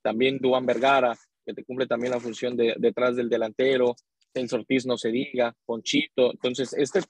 también 0.00 0.38
Duan 0.38 0.64
Vergara, 0.64 1.12
que 1.44 1.52
te 1.52 1.64
cumple 1.64 1.88
también 1.88 2.12
la 2.12 2.20
función 2.20 2.56
de 2.56 2.76
detrás 2.78 3.16
del 3.16 3.28
delantero. 3.28 3.96
El 4.32 4.48
Ortiz 4.52 4.86
no 4.86 4.96
se 4.96 5.10
diga, 5.10 5.52
Ponchito. 5.66 6.30
Entonces, 6.30 6.72
este 6.74 7.00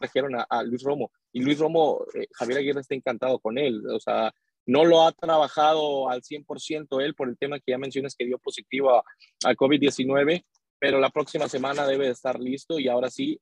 trajeron 0.00 0.34
a, 0.34 0.46
a, 0.48 0.64
Luis 0.64 0.82
Romo. 0.82 1.12
Y 1.34 1.42
Luis 1.42 1.58
Romo, 1.58 2.06
eh, 2.14 2.26
Javier 2.32 2.60
Aguirre 2.60 2.80
está 2.80 2.94
encantado 2.94 3.38
con 3.40 3.58
él. 3.58 3.82
O 3.90 4.00
sea, 4.00 4.32
no 4.66 4.84
lo 4.84 5.02
ha 5.02 5.12
trabajado 5.12 6.08
al 6.08 6.22
100% 6.22 7.04
él 7.04 7.14
por 7.14 7.28
el 7.28 7.36
tema 7.36 7.58
que 7.58 7.72
ya 7.72 7.78
mencionas 7.78 8.14
que 8.16 8.24
dio 8.24 8.38
positivo 8.38 8.90
a, 8.96 9.04
a 9.44 9.54
COVID-19, 9.54 10.44
pero 10.78 11.00
la 11.00 11.10
próxima 11.10 11.48
semana 11.48 11.86
debe 11.86 12.06
de 12.06 12.12
estar 12.12 12.38
listo 12.38 12.78
y 12.78 12.88
ahora 12.88 13.10
sí 13.10 13.38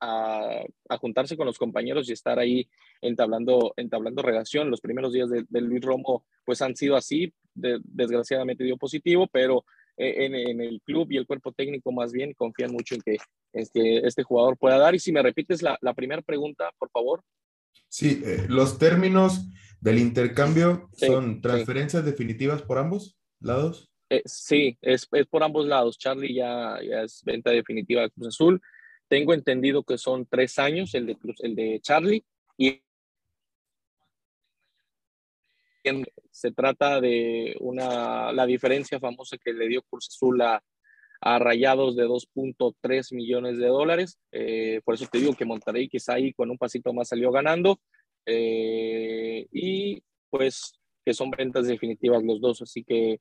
a, 0.00 0.62
a, 0.88 0.98
juntarse 0.98 1.36
con 1.36 1.46
los 1.46 1.58
compañeros 1.58 2.08
y 2.08 2.12
estar 2.12 2.38
ahí 2.38 2.68
entablando, 3.00 3.74
entablando 3.76 4.22
relación. 4.22 4.70
Los 4.70 4.80
primeros 4.80 5.12
días 5.12 5.28
de, 5.28 5.44
de 5.48 5.60
Luis 5.60 5.82
Romo 5.82 6.24
pues 6.44 6.62
han 6.62 6.76
sido 6.76 6.94
así, 6.96 7.34
desgraciadamente 7.54 8.62
dio 8.62 8.76
positivo, 8.76 9.26
pero 9.26 9.64
eh, 9.98 10.26
en, 10.26 10.60
el 10.60 10.82
club 10.82 11.10
y 11.10 11.16
el 11.16 11.26
cuerpo 11.26 11.52
técnico 11.52 11.90
más 11.90 12.12
bien 12.12 12.34
confían 12.34 12.70
mucho 12.70 12.94
en 12.94 13.00
que 13.00 13.16
este, 13.56 14.06
este 14.06 14.22
jugador 14.22 14.56
pueda 14.56 14.78
dar. 14.78 14.94
Y 14.94 14.98
si 14.98 15.12
me 15.12 15.22
repites 15.22 15.62
la, 15.62 15.78
la 15.80 15.94
primera 15.94 16.22
pregunta, 16.22 16.70
por 16.78 16.90
favor. 16.90 17.22
Sí, 17.88 18.22
eh, 18.24 18.46
los 18.48 18.78
términos 18.78 19.48
del 19.80 19.98
intercambio 19.98 20.88
son 20.92 21.40
transferencias 21.40 22.04
definitivas 22.04 22.62
por 22.62 22.78
ambos 22.78 23.16
lados. 23.40 23.90
Eh, 24.10 24.22
sí, 24.24 24.78
es, 24.80 25.08
es, 25.12 25.26
por 25.26 25.42
ambos 25.42 25.66
lados. 25.66 25.98
Charlie 25.98 26.34
ya, 26.34 26.78
ya 26.82 27.02
es 27.02 27.22
venta 27.24 27.50
definitiva 27.50 28.02
de 28.02 28.10
Cruz 28.10 28.28
Azul. 28.28 28.60
Tengo 29.08 29.34
entendido 29.34 29.84
que 29.84 29.98
son 29.98 30.26
tres 30.26 30.58
años 30.58 30.94
el 30.94 31.06
de, 31.06 31.16
el 31.42 31.54
de 31.54 31.80
Charlie 31.80 32.24
y 32.56 32.82
se 36.30 36.50
trata 36.50 37.00
de 37.00 37.56
una, 37.60 38.32
la 38.32 38.44
diferencia 38.44 38.98
famosa 38.98 39.38
que 39.38 39.52
le 39.52 39.68
dio 39.68 39.82
Cruz 39.82 40.08
Azul 40.10 40.40
a, 40.42 40.62
a 41.20 41.38
Rayados 41.38 41.96
de 41.96 42.06
2.3 42.06 43.14
millones 43.14 43.58
de 43.58 43.66
dólares. 43.66 44.18
Eh, 44.32 44.80
por 44.84 44.94
eso 44.94 45.06
te 45.10 45.18
digo 45.18 45.34
que 45.34 45.44
Monterrey 45.44 45.88
quizá 45.88 46.14
ahí 46.14 46.32
con 46.32 46.50
un 46.50 46.58
pasito 46.58 46.92
más 46.92 47.08
salió 47.08 47.30
ganando. 47.30 47.80
Eh, 48.26 49.46
y 49.52 50.02
pues 50.30 50.74
que 51.04 51.14
son 51.14 51.30
ventas 51.30 51.66
definitivas 51.66 52.22
los 52.22 52.40
dos. 52.40 52.62
Así 52.62 52.84
que 52.84 53.20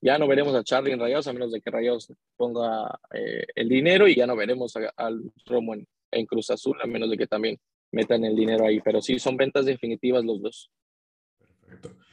ya 0.00 0.18
no 0.18 0.28
veremos 0.28 0.54
a 0.54 0.64
Charlie 0.64 0.92
en 0.92 1.00
Rayados 1.00 1.26
a 1.26 1.32
menos 1.32 1.52
de 1.52 1.60
que 1.60 1.70
Rayados 1.70 2.12
ponga 2.36 2.98
eh, 3.12 3.46
el 3.54 3.68
dinero 3.68 4.06
y 4.06 4.14
ya 4.14 4.26
no 4.26 4.36
veremos 4.36 4.74
al 4.96 5.32
Romo 5.46 5.74
en, 5.74 5.86
en 6.10 6.26
Cruz 6.26 6.50
Azul 6.50 6.78
a 6.82 6.86
menos 6.86 7.10
de 7.10 7.16
que 7.16 7.26
también 7.26 7.58
metan 7.90 8.24
el 8.24 8.36
dinero 8.36 8.66
ahí. 8.66 8.80
Pero 8.80 9.00
sí 9.00 9.18
son 9.18 9.36
ventas 9.36 9.64
definitivas 9.64 10.24
los 10.24 10.40
dos. 10.40 10.70
Perfecto. 11.60 12.03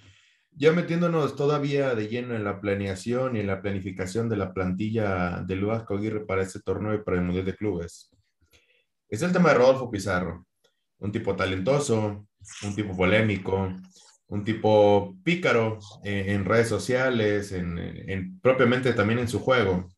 Ya 0.62 0.72
metiéndonos 0.74 1.36
todavía 1.36 1.96
de 1.96 2.08
lleno 2.08 2.36
en 2.36 2.44
la 2.44 2.62
planeación 2.62 3.36
y 3.36 3.40
en 3.40 3.48
la 3.48 3.64
planificación 3.64 4.30
de 4.30 4.38
la 4.38 4.54
plantilla 4.54 5.42
de 5.42 5.60
Vasco 5.60 5.96
Aguirre 5.96 6.24
para 6.24 6.44
este 6.44 6.60
torneo 6.60 6.94
y 6.94 7.02
para 7.02 7.18
el 7.18 7.24
Mundial 7.24 7.46
de 7.46 7.56
Clubes. 7.56 8.12
Es 9.10 9.24
el 9.24 9.32
tema 9.32 9.50
de 9.50 9.56
Rodolfo 9.56 9.90
Pizarro, 9.90 10.46
un 11.00 11.12
tipo 11.12 11.36
talentoso, 11.36 12.28
un 12.62 12.76
tipo 12.76 12.96
polémico, 12.96 13.74
un 14.28 14.44
tipo 14.44 15.18
pícaro 15.24 15.80
eh, 16.04 16.26
en, 16.28 16.46
redes 16.46 16.68
sociales, 16.68 17.54
en, 17.54 18.40
propiamente 18.40 18.94
también 18.94 19.18
en 19.18 19.28
su 19.28 19.40
juego. 19.40 19.90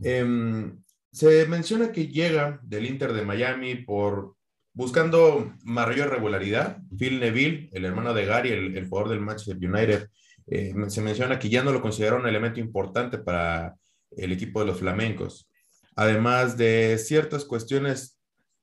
Em, 0.00 0.80
se 1.10 1.44
menciona 1.48 1.90
que 1.90 2.06
llega 2.06 2.60
del 2.62 2.86
Inter 2.86 3.12
de 3.12 3.24
Miami 3.24 3.74
por 3.74 4.33
buscando 4.74 5.54
mayor 5.62 6.10
regularidad, 6.10 6.78
Phil 6.98 7.20
Neville, 7.20 7.70
el 7.72 7.84
hermano 7.84 8.12
de 8.12 8.26
Gary, 8.26 8.50
el, 8.50 8.88
jugador 8.88 9.10
del 9.10 9.20
Manchester 9.20 9.56
United, 9.56 10.08
eh, 10.48 10.74
se 10.88 11.00
menciona 11.00 11.38
que 11.38 11.48
ya 11.48 11.62
no 11.62 11.72
lo 11.72 11.80
considera 11.80 12.16
un 12.16 12.26
elemento 12.26 12.60
importante 12.60 13.18
para 13.18 13.76
el 14.10 14.32
equipo 14.32 14.60
de 14.60 14.66
los 14.66 14.80
flamencos. 14.80 15.48
Además 15.96 16.56
de 16.56 16.98
ciertas 16.98 17.44
cuestiones, 17.44 18.20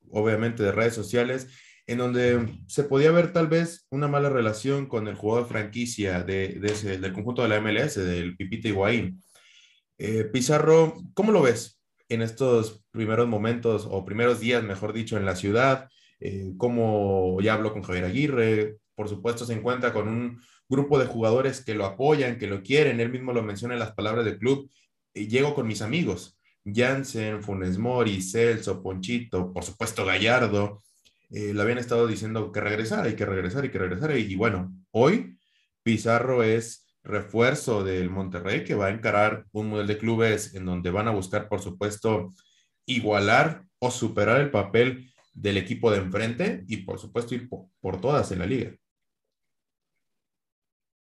obviamente, 0.09 0.63
de 0.63 0.73
redes 0.73 0.93
sociales, 0.93 1.47
en 1.87 1.97
donde 1.97 2.45
se 2.67 2.83
podía 2.83 3.11
ver 3.11 3.33
tal 3.33 3.47
vez 3.47 3.87
una 3.89 4.07
mala 4.07 4.29
relación 4.29 4.87
con 4.87 5.07
el 5.07 5.15
jugador 5.15 5.47
franquicia 5.47 6.23
de, 6.23 6.59
del 6.59 7.13
conjunto 7.13 7.41
de 7.41 7.49
la 7.49 7.61
MLS, 7.61 7.95
del 7.95 8.35
Pipita 8.35 8.67
Higuaín. 8.67 9.23
Eh, 9.97 10.25
Pizarro, 10.25 10.95
¿cómo 11.13 11.31
lo 11.31 11.41
ves 11.41 11.79
en 12.09 12.21
estos 12.21 12.83
primeros 12.91 13.27
momentos 13.27 13.87
o 13.89 14.03
primeros 14.03 14.39
días, 14.41 14.63
mejor 14.63 14.93
dicho, 14.93 15.17
en 15.17 15.25
la 15.25 15.35
ciudad? 15.35 15.89
Como 16.57 17.39
ya 17.41 17.53
habló 17.53 17.73
con 17.73 17.83
Javier 17.83 18.05
Aguirre, 18.05 18.77
por 18.95 19.09
supuesto 19.09 19.45
se 19.45 19.53
encuentra 19.53 19.93
con 19.93 20.07
un 20.07 20.41
grupo 20.69 20.99
de 20.99 21.07
jugadores 21.07 21.63
que 21.63 21.75
lo 21.75 21.85
apoyan, 21.85 22.37
que 22.37 22.47
lo 22.47 22.63
quieren, 22.63 22.99
él 22.99 23.11
mismo 23.11 23.33
lo 23.33 23.43
menciona 23.43 23.73
en 23.73 23.79
las 23.79 23.93
palabras 23.93 24.25
del 24.25 24.37
club, 24.37 24.69
y 25.13 25.27
llego 25.27 25.53
con 25.53 25.67
mis 25.67 25.81
amigos, 25.81 26.39
Jansen, 26.63 27.41
Funes 27.41 27.77
Mori, 27.77 28.21
Celso, 28.21 28.81
Ponchito, 28.81 29.51
por 29.51 29.63
supuesto 29.63 30.05
Gallardo, 30.05 30.81
eh, 31.31 31.53
le 31.53 31.61
habían 31.61 31.77
estado 31.77 32.07
diciendo 32.07 32.51
que 32.51 32.61
regresara, 32.61 33.03
hay 33.03 33.15
que 33.15 33.25
regresar, 33.25 33.63
hay 33.63 33.71
que 33.71 33.79
regresar, 33.79 34.15
y 34.17 34.35
bueno, 34.35 34.73
hoy 34.91 35.37
Pizarro 35.83 36.43
es 36.43 36.85
refuerzo 37.03 37.83
del 37.83 38.09
Monterrey 38.09 38.63
que 38.63 38.75
va 38.75 38.87
a 38.87 38.91
encarar 38.91 39.45
un 39.51 39.69
modelo 39.69 39.87
de 39.87 39.97
clubes 39.97 40.53
en 40.53 40.65
donde 40.65 40.91
van 40.91 41.07
a 41.07 41.11
buscar, 41.11 41.49
por 41.49 41.59
supuesto, 41.59 42.33
igualar 42.85 43.63
o 43.79 43.89
superar 43.89 44.39
el 44.39 44.51
papel 44.51 45.10
del 45.33 45.57
equipo 45.57 45.91
de 45.91 45.97
enfrente 45.97 46.63
y 46.67 46.77
por 46.77 46.99
supuesto 46.99 47.35
ir 47.35 47.49
por, 47.49 48.01
todas 48.01 48.31
en 48.31 48.39
la 48.39 48.45
liga. 48.45 48.75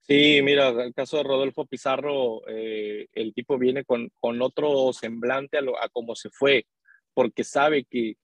Sí, 0.01 0.41
mira, 0.43 0.69
el 0.69 0.95
caso 0.95 1.17
de 1.17 1.25
Rodolfo 1.25 1.67
Pizarro, 1.67 2.47
eh, 2.47 3.09
el 3.13 3.35
tipo 3.35 3.59
viene 3.59 3.85
con, 3.85 4.09
con 4.21 4.41
otro 4.41 4.93
semblante 4.93 5.59
a, 5.59 5.63
lo, 5.63 5.83
a 5.83 5.89
cómo 5.89 6.15
se 6.15 6.31
fue, 6.31 6.67
porque 7.13 7.43
sabe 7.43 7.85
que 7.85 8.15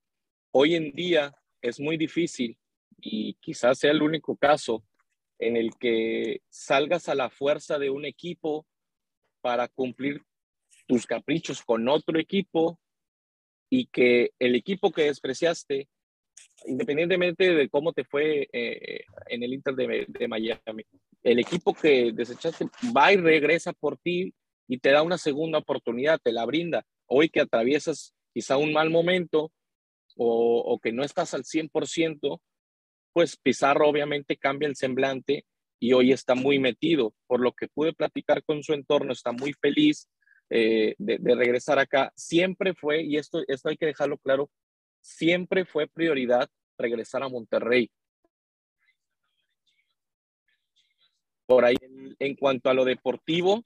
hoy 0.52 0.76
en 0.76 0.92
día 0.92 1.34
es 1.60 1.80
muy 1.80 1.96
difícil 1.96 2.56
y 2.98 3.34
quizás 3.34 3.78
sea 3.78 3.90
el 3.90 4.02
único 4.02 4.36
caso 4.36 4.84
en 5.38 5.56
el 5.56 5.76
que 5.76 6.40
salgas 6.48 7.08
a 7.08 7.16
la 7.16 7.30
fuerza 7.30 7.78
de 7.78 7.90
un 7.90 8.04
equipo 8.04 8.64
para 9.40 9.66
cumplir 9.66 10.22
tus 10.86 11.06
caprichos 11.06 11.62
con 11.62 11.88
otro 11.88 12.18
equipo 12.18 12.78
y 13.72 13.86
que 13.86 14.32
el 14.38 14.54
equipo 14.54 14.92
que 14.92 15.04
despreciaste, 15.04 15.88
independientemente 16.66 17.54
de 17.54 17.70
cómo 17.70 17.94
te 17.94 18.04
fue 18.04 18.46
eh, 18.52 19.06
en 19.28 19.42
el 19.42 19.54
Inter 19.54 19.74
de, 19.74 20.28
Miami, 20.28 20.84
el 21.22 21.38
equipo 21.38 21.72
que 21.72 22.12
desechaste 22.12 22.66
va 22.94 23.14
y 23.14 23.16
regresa 23.16 23.72
por 23.72 23.96
ti 23.96 24.34
y 24.68 24.76
te 24.76 24.90
da 24.90 25.02
una 25.02 25.16
segunda 25.16 25.56
oportunidad, 25.56 26.20
te 26.22 26.32
la 26.32 26.44
brinda. 26.44 26.84
Hoy 27.06 27.30
que 27.30 27.40
atraviesas 27.40 28.12
quizá 28.34 28.58
un 28.58 28.74
mal 28.74 28.90
momento 28.90 29.50
o, 30.16 30.58
o 30.58 30.78
que 30.78 30.92
no 30.92 31.02
estás 31.02 31.32
al 31.32 31.44
100%, 31.44 32.42
pues 33.14 33.38
Pizarro 33.38 33.88
obviamente 33.88 34.36
cambia 34.36 34.68
el 34.68 34.76
semblante 34.76 35.46
y 35.80 35.94
hoy 35.94 36.12
está 36.12 36.34
muy 36.34 36.58
metido. 36.58 37.14
Por 37.26 37.40
lo 37.40 37.52
que 37.52 37.68
pude 37.68 37.94
platicar 37.94 38.44
con 38.44 38.62
su 38.62 38.74
entorno, 38.74 39.14
está 39.14 39.32
muy 39.32 39.54
feliz, 39.54 40.10
eh, 40.54 40.94
de, 40.98 41.34
regresar 41.34 41.78
acá, 41.78 42.12
siempre 42.14 42.74
fue, 42.74 43.02
y 43.02 43.16
esto, 43.16 43.42
esto 43.48 43.70
hay 43.70 43.78
que 43.78 43.86
dejarlo 43.86 44.18
claro, 44.18 44.50
siempre 45.00 45.64
fue 45.64 45.88
prioridad 45.88 46.50
regresar 46.76 47.22
a 47.22 47.30
Monterrey. 47.30 47.90
Por 51.46 51.64
ahí, 51.64 51.76
en, 52.18 52.36
cuanto 52.36 52.68
a 52.68 52.74
lo 52.74 52.84
deportivo, 52.84 53.62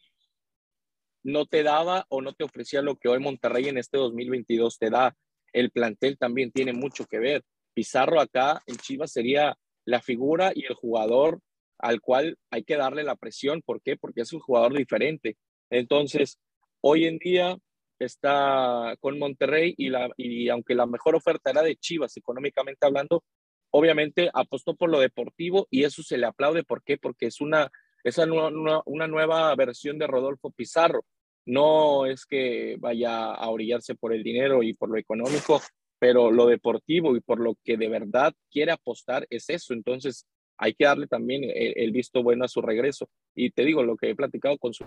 no 1.25 1.47
te 1.47 1.65
daba 1.65 2.07
o 2.09 2.23
no 2.23 2.33
te 2.35 2.45
ofrecía 2.45 2.83
lo 2.83 2.95
que 2.95 3.09
hoy 3.09 3.19
Monterrey 3.19 3.67
en 3.67 3.79
este 3.79 3.99
2022 3.99 4.79
te 4.79 4.89
da. 4.89 5.17
el 5.53 5.73
plantel 5.73 6.17
también 6.17 6.53
tiene 6.53 6.73
mucho 6.73 7.05
que 7.07 7.19
ver. 7.19 7.43
Pizarro 7.75 8.21
acá 8.21 8.63
en 8.67 8.77
Chivas 8.77 9.11
sería 9.11 9.59
la 9.85 10.01
figura 10.01 10.53
y 10.55 10.67
el 10.67 10.75
jugador 10.75 11.41
al 11.79 12.01
cual 12.01 12.39
hay 12.51 12.63
que 12.63 12.77
darle 12.77 13.03
la 13.03 13.17
presión. 13.17 13.61
¿Por 13.63 13.83
qué? 13.83 13.97
Porque 13.97 14.21
es 14.21 14.33
un 14.33 14.41
jugador 14.41 14.73
diferente. 14.77 15.37
Entonces, 15.69 16.39
hoy 16.81 17.07
en 17.07 17.19
día 17.19 17.57
está 17.99 18.95
con 19.01 19.19
Monterrey 19.19 19.75
y, 19.77 19.89
la, 19.89 20.11
y 20.17 20.49
aunque 20.49 20.75
la 20.75 20.87
mejor 20.87 21.15
oferta 21.15 21.51
era 21.51 21.63
de 21.63 21.77
Chivas, 21.77 22.17
económicamente 22.17 22.87
hablando, 22.87 23.25
obviamente 23.71 24.31
apostó 24.33 24.75
por 24.75 24.91
lo 24.91 25.01
deportivo 25.01 25.67
y 25.71 25.85
eso 25.85 26.03
se 26.03 26.19
le 26.19 26.27
aplaude. 26.27 26.65
¿Por 26.65 26.83
qué? 26.83 26.99
Porque 26.99 27.27
es 27.27 27.41
una, 27.41 27.71
es 28.05 28.19
una, 28.19 28.83
una 28.85 29.07
nueva 29.07 29.55
versión 29.55 29.99
de 29.99 30.07
Rodolfo 30.07 30.51
Pizarro. 30.51 31.05
No 31.47 32.07
es 32.07 32.27
que 32.27 32.77
vaya 32.79 33.33
a 33.33 33.49
orillarse 33.51 33.95
por 33.95 34.13
el 34.13 34.23
dinero 34.23 34.63
y 34.63 34.75
por 34.75 34.91
lo 34.91 34.99
económico, 34.99 35.61
pero 35.99 36.31
lo 36.31 36.47
deportivo 36.47 37.17
y 37.17 37.21
por 37.21 37.41
lo 37.41 37.57
que 37.65 37.77
de 37.77 37.89
verdad 37.89 38.33
quiere 38.51 38.73
apostar 38.73 39.27
es 39.31 39.49
eso. 39.49 39.73
Entonces, 39.73 40.27
hay 40.59 40.75
que 40.75 40.85
darle 40.85 41.07
también 41.07 41.43
el, 41.45 41.93
visto 41.93 42.23
bueno 42.23 42.45
a 42.45 42.49
su 42.49 42.63
regreso. 42.63 43.09
Y 43.35 43.51
te 43.51 43.65
digo, 43.65 43.83
lo 43.83 43.97
que 43.97 44.11
he 44.11 44.15
platicado 44.15 44.59
con 44.59 44.73
su... 44.73 44.85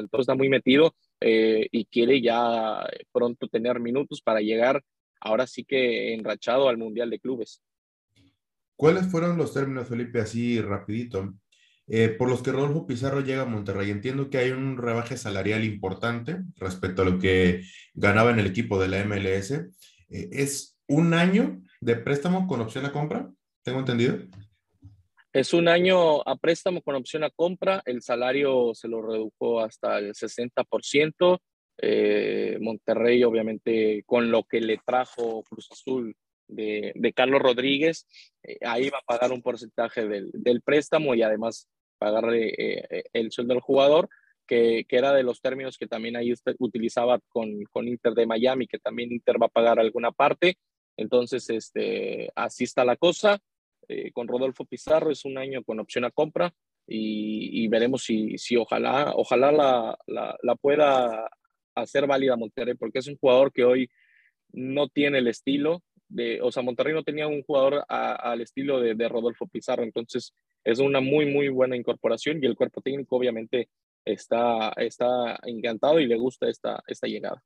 Entonces 0.00 0.24
está 0.24 0.34
muy 0.34 0.48
metido 0.48 0.94
eh, 1.20 1.68
y 1.70 1.84
quiere 1.86 2.20
ya 2.20 2.86
pronto 3.12 3.48
tener 3.48 3.80
minutos 3.80 4.20
para 4.22 4.40
llegar 4.40 4.82
ahora 5.20 5.46
sí 5.46 5.64
que 5.64 6.14
enrachado 6.14 6.68
al 6.68 6.78
Mundial 6.78 7.10
de 7.10 7.18
Clubes. 7.18 7.62
¿Cuáles 8.76 9.06
fueron 9.10 9.36
los 9.36 9.54
términos, 9.54 9.88
Felipe, 9.88 10.20
así 10.20 10.60
rapidito? 10.60 11.34
Eh, 11.86 12.08
por 12.08 12.28
los 12.28 12.42
que 12.42 12.50
Rodolfo 12.50 12.86
Pizarro 12.86 13.20
llega 13.20 13.42
a 13.42 13.46
Monterrey. 13.46 13.90
Entiendo 13.90 14.30
que 14.30 14.38
hay 14.38 14.50
un 14.50 14.78
rebaje 14.78 15.16
salarial 15.16 15.64
importante 15.64 16.38
respecto 16.56 17.02
a 17.02 17.04
lo 17.04 17.18
que 17.18 17.62
ganaba 17.94 18.30
en 18.30 18.38
el 18.38 18.46
equipo 18.46 18.80
de 18.80 18.88
la 18.88 19.04
MLS. 19.04 19.52
Eh, 19.52 19.70
¿Es 20.08 20.78
un 20.86 21.14
año 21.14 21.62
de 21.80 21.96
préstamo 21.96 22.46
con 22.46 22.60
opción 22.60 22.86
a 22.86 22.92
compra? 22.92 23.30
¿Tengo 23.62 23.80
entendido? 23.80 24.18
Es 25.34 25.52
un 25.52 25.66
año 25.66 26.20
a 26.28 26.36
préstamo 26.36 26.80
con 26.80 26.94
opción 26.94 27.24
a 27.24 27.30
compra. 27.30 27.82
El 27.86 28.02
salario 28.02 28.72
se 28.72 28.86
lo 28.86 29.02
redujo 29.02 29.58
hasta 29.58 29.98
el 29.98 30.14
60%. 30.14 31.40
Eh, 31.78 32.56
Monterrey, 32.60 33.24
obviamente, 33.24 34.04
con 34.06 34.30
lo 34.30 34.44
que 34.44 34.60
le 34.60 34.78
trajo 34.86 35.42
Cruz 35.42 35.68
Azul 35.72 36.14
de, 36.46 37.12
Carlos 37.16 37.42
Rodríguez, 37.42 38.06
eh, 38.44 38.58
ahí 38.64 38.90
va 38.90 38.98
a 38.98 39.04
pagar 39.04 39.32
un 39.32 39.42
porcentaje 39.42 40.06
del, 40.06 40.62
préstamo 40.62 41.16
y 41.16 41.22
además 41.22 41.68
pagarle 41.98 42.54
eh, 42.56 43.02
el 43.12 43.32
sueldo 43.32 43.54
del 43.54 43.60
jugador, 43.60 44.08
que, 44.46 44.86
era 44.88 45.12
de 45.12 45.24
los 45.24 45.40
términos 45.40 45.78
que 45.78 45.88
también 45.88 46.14
ahí 46.14 46.32
utilizaba 46.60 47.18
con, 47.26 47.64
con 47.72 47.88
Inter 47.88 48.14
de 48.14 48.26
Miami, 48.26 48.68
que 48.68 48.78
también 48.78 49.10
Inter 49.10 49.42
va 49.42 49.46
a 49.46 49.48
pagar 49.48 49.80
alguna 49.80 50.12
parte. 50.12 50.58
Entonces, 50.96 51.50
este, 51.50 52.30
así 52.36 52.62
está 52.62 52.84
la 52.84 52.94
cosa. 52.94 53.40
Eh, 53.88 54.12
con 54.12 54.28
Rodolfo 54.28 54.64
Pizarro 54.64 55.10
es 55.10 55.24
un 55.24 55.38
año 55.38 55.62
con 55.62 55.80
opción 55.80 56.04
a 56.04 56.10
compra 56.10 56.54
y, 56.86 57.66
veremos 57.68 58.04
si, 58.04 58.36
si 58.38 58.56
ojalá, 58.56 59.12
ojalá 59.16 59.50
la, 59.50 59.98
la, 60.06 60.36
la, 60.42 60.54
pueda 60.54 61.30
hacer 61.74 62.06
válida 62.06 62.36
Monterrey, 62.36 62.74
porque 62.74 62.98
es 62.98 63.06
un 63.08 63.16
jugador 63.16 63.52
que 63.52 63.64
hoy 63.64 63.88
no 64.52 64.88
tiene 64.88 65.18
el 65.18 65.28
estilo 65.28 65.82
de, 66.08 66.40
o 66.42 66.52
sea, 66.52 66.62
Monterrey 66.62 66.92
no 66.92 67.02
tenía 67.02 67.26
un 67.26 67.42
jugador 67.42 67.84
al 67.88 68.40
estilo 68.40 68.80
de, 68.80 68.94
de, 68.94 69.08
Rodolfo 69.08 69.46
Pizarro, 69.46 69.82
entonces 69.82 70.34
es 70.62 70.78
una 70.78 71.00
muy, 71.00 71.26
muy 71.26 71.48
buena 71.48 71.76
incorporación 71.76 72.38
y 72.42 72.46
el 72.46 72.54
cuerpo 72.54 72.80
técnico 72.80 73.16
obviamente 73.16 73.68
está, 74.04 74.72
está 74.76 75.38
encantado 75.44 76.00
y 76.00 76.06
le 76.06 76.16
gusta 76.16 76.48
esta, 76.48 76.82
esta 76.86 77.06
llegada. 77.06 77.42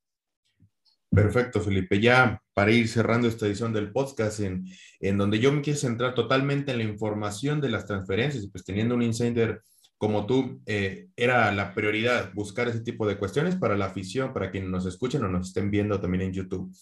Perfecto, 1.11 1.61
Felipe. 1.61 2.01
Ya 2.01 2.43
para 2.53 2.71
ir 2.71 2.89
cerrando 2.89 3.29
esta 3.29 3.47
edición 3.47 3.73
del 3.73 3.93
podcast, 3.93 4.41
en, 4.41 4.67
en 5.01 5.17
donde 5.17 5.39
yo 5.39 5.53
me 5.53 5.63
quiero 5.63 5.79
centrar 5.79 6.15
totalmente 6.15 6.73
en 6.73 6.79
la 6.79 6.85
información 6.85 7.61
de 7.61 7.71
las 7.71 7.87
transferencias, 7.87 8.49
pues 8.51 8.65
teniendo 8.65 8.95
un 8.95 9.03
insider 9.03 9.63
como 9.97 10.27
tú, 10.27 10.61
eh, 10.67 11.09
era 11.17 11.51
la 11.53 11.75
prioridad 11.75 12.33
buscar 12.33 12.69
ese 12.69 12.81
tipo 12.81 13.07
de 13.07 13.19
cuestiones 13.19 13.57
para 13.57 13.77
la 13.77 13.87
afición, 13.87 14.33
para 14.33 14.51
quienes 14.51 14.71
nos 14.71 14.87
escuchen 14.87 15.25
o 15.25 15.29
nos 15.29 15.49
estén 15.49 15.71
viendo 15.71 16.01
también 16.01 16.23
en 16.23 16.33
YouTube. 16.33 16.73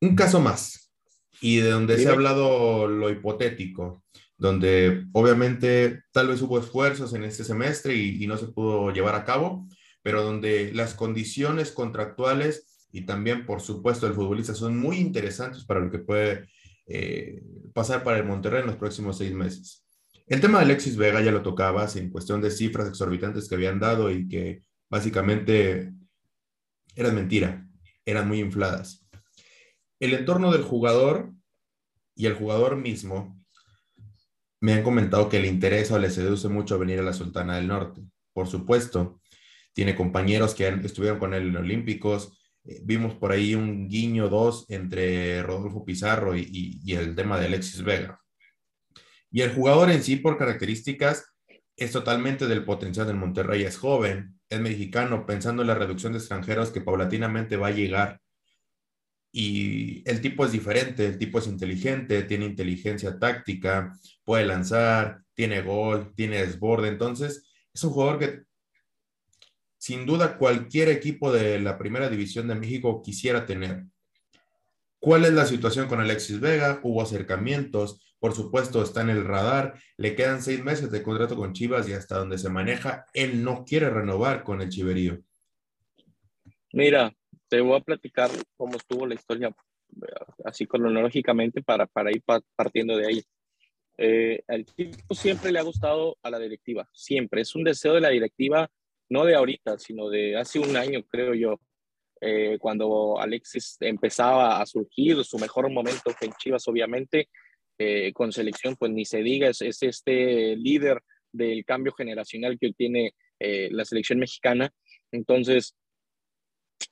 Un 0.00 0.14
caso 0.14 0.40
más, 0.40 0.92
y 1.40 1.56
de 1.56 1.70
donde 1.70 1.98
se 1.98 2.08
ha 2.08 2.12
hablado 2.12 2.86
lo 2.86 3.10
hipotético, 3.10 4.04
donde 4.38 5.06
obviamente 5.12 6.04
tal 6.12 6.28
vez 6.28 6.40
hubo 6.40 6.58
esfuerzos 6.60 7.14
en 7.14 7.24
este 7.24 7.42
semestre 7.42 7.96
y, 7.96 8.22
y 8.22 8.26
no 8.28 8.36
se 8.36 8.46
pudo 8.46 8.92
llevar 8.92 9.16
a 9.16 9.24
cabo, 9.24 9.66
pero 10.02 10.22
donde 10.22 10.72
las 10.72 10.94
condiciones 10.94 11.72
contractuales 11.72 12.69
y 12.92 13.02
también, 13.02 13.46
por 13.46 13.60
supuesto, 13.60 14.06
el 14.06 14.14
futbolista 14.14 14.54
son 14.54 14.78
muy 14.78 14.98
interesantes 14.98 15.64
para 15.64 15.80
lo 15.80 15.90
que 15.90 15.98
puede 15.98 16.48
eh, 16.86 17.42
pasar 17.72 18.02
para 18.02 18.18
el 18.18 18.24
Monterrey 18.24 18.60
en 18.60 18.66
los 18.66 18.76
próximos 18.76 19.18
seis 19.18 19.32
meses. 19.32 19.86
El 20.26 20.40
tema 20.40 20.58
de 20.58 20.64
Alexis 20.64 20.96
Vega 20.96 21.20
ya 21.20 21.32
lo 21.32 21.42
tocabas 21.42 21.96
en 21.96 22.10
cuestión 22.10 22.40
de 22.40 22.50
cifras 22.50 22.88
exorbitantes 22.88 23.48
que 23.48 23.54
habían 23.54 23.80
dado 23.80 24.10
y 24.10 24.28
que 24.28 24.62
básicamente 24.88 25.92
eran 26.94 27.14
mentira, 27.14 27.66
eran 28.04 28.28
muy 28.28 28.40
infladas. 28.40 29.06
El 29.98 30.14
entorno 30.14 30.52
del 30.52 30.62
jugador 30.62 31.32
y 32.14 32.26
el 32.26 32.34
jugador 32.34 32.76
mismo 32.76 33.40
me 34.60 34.74
han 34.74 34.82
comentado 34.82 35.28
que 35.28 35.40
le 35.40 35.48
interesa 35.48 35.94
o 35.94 35.98
le 35.98 36.10
seduce 36.10 36.48
mucho 36.48 36.78
venir 36.78 36.98
a 36.98 37.02
la 37.02 37.12
Sultana 37.12 37.56
del 37.56 37.68
Norte. 37.68 38.02
Por 38.32 38.46
supuesto, 38.46 39.20
tiene 39.72 39.94
compañeros 39.94 40.54
que 40.54 40.68
estuvieron 40.68 41.18
con 41.18 41.34
él 41.34 41.48
en 41.48 41.56
Olímpicos, 41.56 42.39
vimos 42.64 43.14
por 43.14 43.32
ahí 43.32 43.54
un 43.54 43.88
guiño 43.88 44.28
dos 44.28 44.66
entre 44.68 45.42
Rodolfo 45.42 45.84
Pizarro 45.84 46.36
y, 46.36 46.82
el 46.86 47.14
tema 47.14 47.38
de 47.38 47.46
Alexis 47.46 47.82
Vega. 47.82 48.20
Y 49.30 49.42
el 49.42 49.54
jugador 49.54 49.90
en 49.90 50.02
sí, 50.02 50.16
por 50.16 50.36
características, 50.36 51.24
es 51.76 51.92
totalmente 51.92 52.46
del 52.46 52.64
potencial 52.64 53.06
del 53.06 53.16
Monterrey. 53.16 53.62
Es 53.62 53.78
joven, 53.78 54.38
es 54.48 54.60
mexicano, 54.60 55.24
pensando 55.24 55.62
en 55.62 55.68
la 55.68 55.74
reducción 55.74 56.12
de 56.12 56.18
extranjeros 56.18 56.70
que 56.70 56.80
paulatinamente 56.80 57.56
va 57.56 57.68
a 57.68 57.72
llegar. 57.72 58.20
Y 59.32 60.02
el 60.10 60.20
tipo 60.20 60.44
es 60.44 60.50
diferente, 60.50 61.06
el 61.06 61.16
tipo 61.16 61.38
es 61.38 61.46
inteligente, 61.46 62.24
tiene 62.24 62.46
inteligencia 62.46 63.18
táctica, 63.18 63.96
puede 64.24 64.44
lanzar, 64.44 65.22
tiene 65.34 65.62
gol, 65.62 66.12
tiene 66.16 66.44
desborde. 66.44 66.88
Entonces, 66.88 67.48
es 67.72 67.84
un 67.84 67.92
jugador 67.92 68.18
que 68.18 68.42
sin 69.80 70.04
duda 70.04 70.36
cualquier 70.36 70.90
equipo 70.90 71.32
de 71.32 71.58
la 71.58 71.78
primera 71.78 72.10
división 72.10 72.46
de 72.46 72.54
México 72.54 73.00
quisiera 73.02 73.46
tener. 73.46 73.84
¿Cuál 74.98 75.24
es 75.24 75.32
la 75.32 75.46
situación 75.46 75.88
con 75.88 76.00
Alexis 76.00 76.38
Vega? 76.38 76.80
Hubo 76.82 77.00
acercamientos, 77.00 78.14
por 78.18 78.34
supuesto 78.34 78.82
está 78.82 79.00
en 79.00 79.08
el 79.08 79.24
radar, 79.24 79.80
le 79.96 80.14
quedan 80.14 80.42
seis 80.42 80.62
meses 80.62 80.90
de 80.90 81.02
contrato 81.02 81.34
con 81.34 81.54
Chivas 81.54 81.88
y 81.88 81.94
hasta 81.94 82.18
donde 82.18 82.36
se 82.36 82.50
maneja, 82.50 83.06
él 83.14 83.42
no 83.42 83.64
quiere 83.64 83.88
renovar 83.88 84.44
con 84.44 84.60
el 84.60 84.68
Chiverío. 84.68 85.18
Mira, 86.74 87.10
te 87.48 87.62
voy 87.62 87.78
a 87.78 87.82
platicar 87.82 88.30
cómo 88.58 88.76
estuvo 88.76 89.06
la 89.06 89.14
historia, 89.14 89.50
así 90.44 90.66
cronológicamente, 90.66 91.62
para, 91.62 91.86
para 91.86 92.10
ir 92.10 92.22
partiendo 92.54 92.98
de 92.98 93.06
ahí. 93.06 93.24
Eh, 93.96 94.42
el 94.46 94.66
tipo 94.66 95.14
siempre 95.14 95.50
le 95.50 95.58
ha 95.58 95.62
gustado 95.62 96.18
a 96.22 96.28
la 96.28 96.38
directiva, 96.38 96.86
siempre. 96.92 97.40
Es 97.40 97.54
un 97.54 97.64
deseo 97.64 97.94
de 97.94 98.02
la 98.02 98.10
directiva 98.10 98.70
no 99.10 99.24
de 99.24 99.34
ahorita, 99.34 99.78
sino 99.78 100.08
de 100.08 100.36
hace 100.36 100.58
un 100.58 100.76
año, 100.76 101.02
creo 101.10 101.34
yo, 101.34 101.60
eh, 102.20 102.58
cuando 102.60 103.18
Alexis 103.18 103.76
empezaba 103.80 104.60
a 104.60 104.66
surgir, 104.66 105.24
su 105.24 105.38
mejor 105.38 105.70
momento 105.70 106.12
en 106.20 106.32
Chivas, 106.34 106.66
obviamente, 106.68 107.28
eh, 107.78 108.12
con 108.12 108.30
selección, 108.30 108.76
pues 108.76 108.92
ni 108.92 109.04
se 109.04 109.22
diga, 109.22 109.48
es, 109.48 109.60
este 109.62 110.54
líder 110.56 111.02
del 111.32 111.64
cambio 111.64 111.92
generacional 111.92 112.58
que 112.58 112.72
tiene 112.72 113.14
eh, 113.38 113.68
la 113.72 113.84
selección 113.84 114.18
mexicana. 114.18 114.70
Entonces, 115.10 115.74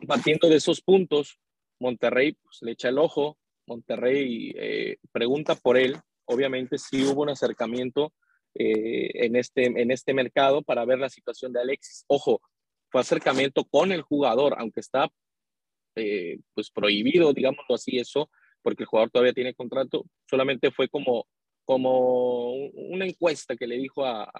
partiendo 0.07 0.49
de 0.49 0.57
esos 0.57 0.81
puntos, 0.81 1.39
Monterrey 1.79 2.33
pues, 2.33 2.59
le 2.63 2.73
echa 2.73 2.89
el 2.89 2.99
ojo, 2.99 3.39
Monterrey 3.67 4.99
pregunta 5.13 5.55
por 5.55 5.77
él, 5.77 5.99
obviamente 6.25 6.79
sí 6.79 7.05
hubo 7.05 7.21
un 7.21 7.29
acercamiento 7.29 8.15
eh, 8.55 9.11
en, 9.25 9.37
este, 9.37 9.67
en 9.67 9.91
este 9.91 10.15
mercado 10.15 10.63
para 10.63 10.85
ver 10.85 10.99
la 10.99 11.09
situación 11.09 11.53
de 11.53 11.61
Alexis. 11.61 12.05
Ojo, 12.09 12.41
fue 12.91 13.01
acercamiento 13.01 13.65
con 13.65 13.93
el 13.93 14.03
jugador, 14.03 14.55
aunque 14.59 14.81
está 14.81 15.09
eh, 15.95 16.39
pues 16.55 16.71
prohibido, 16.71 17.33
digámoslo 17.33 17.75
así, 17.75 17.99
eso, 17.99 18.31
porque 18.63 18.85
el 18.85 18.87
jugador 18.87 19.11
todavía 19.11 19.33
tiene 19.33 19.55
contrato, 19.55 20.05
solamente 20.29 20.71
fue 20.71 20.89
como, 20.89 21.27
como 21.65 22.55
una 22.55 23.07
encuesta 23.07 23.57
que 23.57 23.67
le 23.67 23.77
dijo 23.77 24.05
a, 24.05 24.31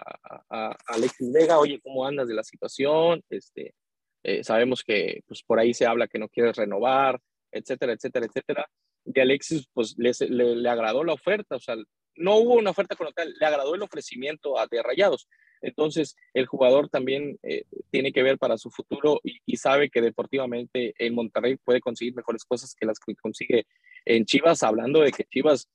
a, 0.51 0.77
Alexis 0.87 1.33
Vega, 1.33 1.59
oye, 1.59 1.81
¿cómo 1.83 2.07
andas 2.07 2.29
de 2.29 2.35
la 2.35 2.45
situación? 2.45 3.23
Este, 3.29 3.75
eh, 4.23 4.45
sabemos 4.45 4.83
que 4.83 5.23
pues, 5.27 5.43
por 5.43 5.59
ahí 5.59 5.75
se 5.75 5.87
habla 5.87 6.09
que 6.09 6.19
no 6.19 6.29
quieres 6.29 6.57
renovar, 6.57 7.21
etcétera, 7.53 7.93
etcétera, 7.93 8.27
etcétera. 8.27 8.67
Y 9.05 9.21
Alexis, 9.21 9.67
pues 9.73 9.97
le, 9.99 10.13
le 10.29 10.69
agradó 10.69 11.03
la 11.03 11.15
oferta, 11.15 11.57
o 11.57 11.61
sea, 11.61 11.77
no 12.19 12.37
hubo 12.37 12.55
una 12.55 12.71
oferta 12.71 12.97
con 12.97 13.13
tal, 13.13 13.35
le 13.39 13.47
agradó 13.47 13.75
el 13.75 13.83
ofrecimiento 13.83 14.59
a 14.59 14.67
de 14.67 14.83
Rayados. 14.83 15.29
Entonces, 15.61 16.17
el 16.35 16.47
jugador 16.47 16.89
también 16.89 17.39
eh, 17.43 17.65
tiene 17.91 18.13
que 18.13 18.23
ver 18.23 18.39
para 18.39 18.59
su 18.59 18.71
futuro 18.71 19.21
y, 19.23 19.57
sabe 19.57 19.91
que 19.91 20.01
deportivamente 20.01 20.95
en 20.99 21.15
Monterrey 21.15 21.57
puede 21.57 21.81
conseguir 21.81 22.15
mejores 22.15 22.45
cosas 22.45 22.75
que 22.75 22.87
las 22.87 22.99
que 23.01 23.15
consigue 23.17 23.67
en 24.05 24.25
Chivas, 24.25 24.63
hablando 24.63 25.01
de 25.01 25.11
que 25.11 25.25
Chivas, 25.25 25.69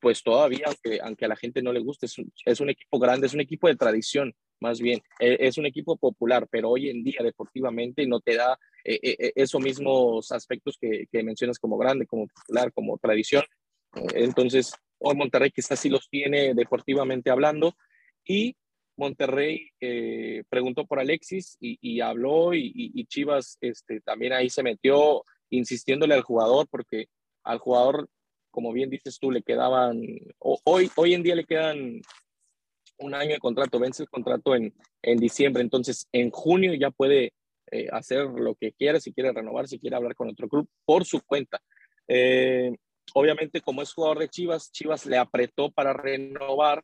pues 0.00 0.22
todavía, 0.22 0.66
aunque, 0.66 1.00
aunque 1.00 1.24
a 1.24 1.28
la 1.28 1.36
gente 1.36 1.62
no 1.62 1.72
le 1.72 1.80
guste, 1.80 2.06
es 2.06 2.60
un, 2.60 2.70
equipo 2.70 2.98
grande, 2.98 3.26
es 3.26 3.34
un 3.34 3.40
equipo 3.40 3.68
de 3.68 3.76
tradición, 3.76 4.34
más 4.60 4.80
bien, 4.80 5.00
e, 5.20 5.36
es 5.40 5.56
un 5.56 5.66
equipo 5.66 5.96
popular, 5.96 6.48
pero 6.50 6.70
hoy 6.70 6.90
en 6.90 7.04
día 7.04 7.20
deportivamente 7.22 8.06
no 8.06 8.20
te 8.20 8.36
da 8.36 8.58
eh, 8.84 8.98
eh, 9.02 9.32
esos 9.36 9.60
mismos 9.60 10.32
aspectos 10.32 10.76
que 10.78 11.22
mencionas 11.22 11.58
como 11.58 11.78
grande, 11.78 12.06
como 12.06 12.26
popular, 12.26 12.72
como 12.72 12.98
tradición. 12.98 13.44
Entonces, 14.14 14.72
hoy 14.98 15.16
Monterrey 15.16 15.50
quizás 15.50 15.78
sí 15.78 15.88
los 15.88 16.08
tiene 16.08 16.54
deportivamente 16.54 17.30
hablando 17.30 17.74
y 18.24 18.56
Monterrey 18.96 19.70
eh, 19.80 20.42
preguntó 20.48 20.84
por 20.84 20.98
Alexis 20.98 21.56
y, 21.60 22.00
habló 22.00 22.52
y, 22.52 23.04
Chivas 23.06 23.56
este, 23.60 24.00
también 24.00 24.32
ahí 24.32 24.50
se 24.50 24.62
metió 24.62 25.22
insistiéndole 25.50 26.14
al 26.14 26.22
jugador 26.22 26.66
porque 26.68 27.06
al 27.44 27.58
jugador, 27.58 28.08
como 28.50 28.72
bien 28.72 28.90
dices 28.90 29.18
tú, 29.20 29.30
le 29.30 29.42
quedaban, 29.42 30.02
hoy, 30.38 30.90
hoy 30.96 31.14
en 31.14 31.22
día 31.22 31.36
le 31.36 31.44
quedan 31.44 32.00
un 32.98 33.14
año 33.14 33.30
de 33.30 33.38
contrato, 33.38 33.78
vence 33.78 34.02
el 34.02 34.08
contrato 34.08 34.56
en, 34.56 34.74
en 35.02 35.18
diciembre, 35.18 35.62
entonces 35.62 36.08
en 36.10 36.30
junio 36.30 36.74
ya 36.74 36.90
puede 36.90 37.32
eh, 37.70 37.88
hacer 37.92 38.24
lo 38.24 38.54
que 38.54 38.72
quiera, 38.72 38.98
si 38.98 39.12
quiere 39.12 39.32
renovar, 39.32 39.68
si 39.68 39.78
quiere 39.78 39.96
hablar 39.96 40.14
con 40.14 40.28
otro 40.28 40.48
club, 40.48 40.68
por 40.84 41.04
su 41.04 41.20
cuenta. 41.20 41.60
Eh, 42.08 42.72
obviamente, 43.14 43.60
como 43.60 43.82
es 43.82 43.92
jugador 43.92 44.18
de 44.18 44.28
Chivas, 44.28 44.70
Chivas 44.72 45.06
le 45.06 45.18
apretó 45.18 45.70
para 45.70 45.92
renovar 45.92 46.82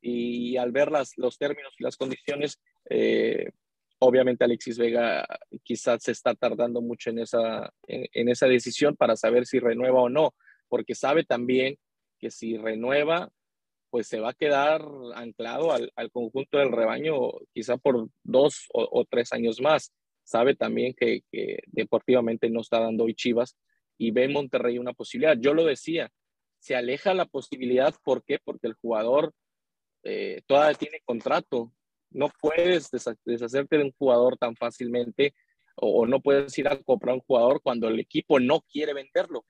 y 0.00 0.56
al 0.56 0.70
ver 0.70 0.90
las, 0.90 1.16
los 1.16 1.38
términos 1.38 1.72
y 1.78 1.84
las 1.84 1.96
condiciones, 1.96 2.60
eh, 2.90 3.50
obviamente 3.98 4.44
Alexis 4.44 4.78
Vega 4.78 5.26
quizás 5.62 6.02
se 6.02 6.12
está 6.12 6.34
tardando 6.34 6.82
mucho 6.82 7.10
en 7.10 7.20
esa, 7.20 7.72
en, 7.86 8.28
esa 8.28 8.46
decisión 8.46 8.96
para 8.96 9.16
saber 9.16 9.46
si 9.46 9.58
renueva 9.58 10.02
o 10.02 10.08
no, 10.08 10.34
porque 10.68 10.94
sabe 10.94 11.24
también 11.24 11.78
que 12.18 12.30
si 12.30 12.56
renueva, 12.56 13.30
pues 13.90 14.08
se 14.08 14.20
va 14.20 14.30
a 14.30 14.34
quedar 14.34 14.82
anclado 15.14 15.72
al, 15.72 16.10
conjunto 16.12 16.58
del 16.58 16.72
rebaño 16.72 17.14
quizá 17.54 17.76
por 17.76 18.08
dos 18.22 18.66
o, 18.72 19.04
tres 19.08 19.32
años 19.32 19.60
más. 19.60 19.92
Sabe 20.24 20.56
también 20.56 20.94
que, 20.94 21.22
que, 21.30 21.62
deportivamente 21.66 22.50
no 22.50 22.60
está 22.60 22.80
dando 22.80 23.04
hoy 23.04 23.14
Chivas 23.14 23.56
y 23.98 24.10
ve 24.10 24.28
Monterrey 24.28 24.78
una 24.78 24.92
posibilidad. 24.92 25.36
Yo 25.38 25.54
lo 25.54 25.64
decía, 25.64 26.10
se 26.58 26.74
aleja 26.74 27.14
la 27.14 27.26
posibilidad, 27.26 27.94
¿por 28.02 28.24
qué? 28.24 28.38
Porque 28.42 28.66
el 28.66 28.74
jugador 28.74 29.32
eh, 30.02 30.42
todavía 30.46 30.78
tiene 30.78 31.00
contrato. 31.04 31.72
No 32.10 32.30
puedes 32.40 32.90
deshacerte 33.24 33.78
de 33.78 33.84
un 33.84 33.92
jugador 33.92 34.36
tan 34.36 34.54
fácilmente 34.56 35.34
o, 35.76 36.06
no 36.06 36.20
puedes 36.20 36.56
ir 36.58 36.68
a 36.68 36.80
comprar 36.82 37.16
un 37.16 37.20
jugador 37.20 37.60
cuando 37.62 37.88
el 37.88 37.98
equipo 37.98 38.38
no 38.38 38.60
quiere 38.60 38.94
venderlo. 38.94 39.44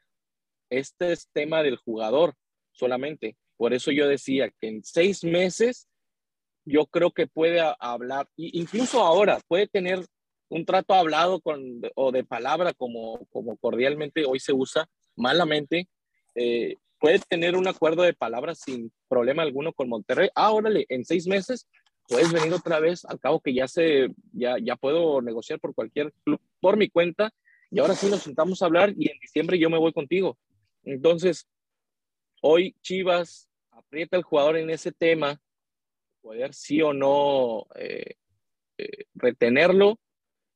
Este 0.70 1.12
es 1.12 1.28
tema 1.33 1.62
del 1.62 1.76
jugador 1.76 2.35
solamente. 2.72 3.37
Por 3.57 3.74
eso 3.74 3.90
yo 3.92 4.09
decía 4.09 4.50
que 4.59 4.68
en 4.68 4.83
seis 4.83 5.22
meses 5.22 5.87
yo 6.64 6.87
creo 6.87 7.12
que 7.12 7.26
puede 7.26 7.61
hablar, 7.78 8.26
incluso 8.37 9.02
ahora 9.02 9.38
puede 9.46 9.68
tener 9.68 10.04
un 10.48 10.64
trato 10.64 10.94
hablado 10.94 11.40
con, 11.40 11.80
o 11.94 12.12
de 12.12 12.24
palabra 12.24 12.72
como, 12.74 13.26
como 13.26 13.57
cordialmente 13.57 14.24
hoy 14.26 14.40
se 14.40 14.52
usa, 14.52 14.88
malamente, 15.16 15.88
eh, 16.35 16.76
puede 16.98 17.18
tener 17.18 17.57
un 17.57 17.68
acuerdo 17.68 18.02
de 18.02 18.14
palabras 18.14 18.61
sin 18.61 18.92
problema 19.09 19.42
alguno 19.42 19.72
con 19.72 19.88
Monterrey. 19.88 20.28
Ah, 20.35 20.52
órale, 20.52 20.87
en 20.88 21.04
seis 21.04 21.26
meses 21.26 21.66
puedes 22.09 22.33
venir 22.33 22.52
otra 22.52 22.80
vez, 22.80 23.04
al 23.04 23.18
cabo 23.18 23.40
que 23.40 23.54
ya 23.54 23.66
se, 23.68 24.09
ya, 24.33 24.57
ya 24.62 24.76
puedo 24.76 25.22
negociar 25.22 25.59
por 25.61 25.74
cualquier 25.74 26.12
club 26.24 26.40
por 26.61 26.76
mi 26.76 26.88
cuenta 26.88 27.33
y 27.70 27.78
ahora 27.78 27.94
sí 27.94 28.09
nos 28.09 28.22
sentamos 28.22 28.62
a 28.62 28.66
hablar 28.66 28.94
y 28.96 29.11
en 29.11 29.18
diciembre 29.18 29.59
yo 29.59 29.70
me 29.70 29.78
voy 29.78 29.92
contigo. 29.92 30.38
Entonces, 30.85 31.48
hoy 32.40 32.76
Chivas 32.83 33.48
aprieta 33.70 34.16
al 34.16 34.22
jugador 34.22 34.57
en 34.57 34.70
ese 34.70 34.92
tema, 34.92 35.40
poder 36.20 36.54
sí 36.54 36.80
o 36.83 36.92
no 36.92 37.66
eh, 37.74 38.14
eh, 38.78 39.04
retenerlo 39.14 39.98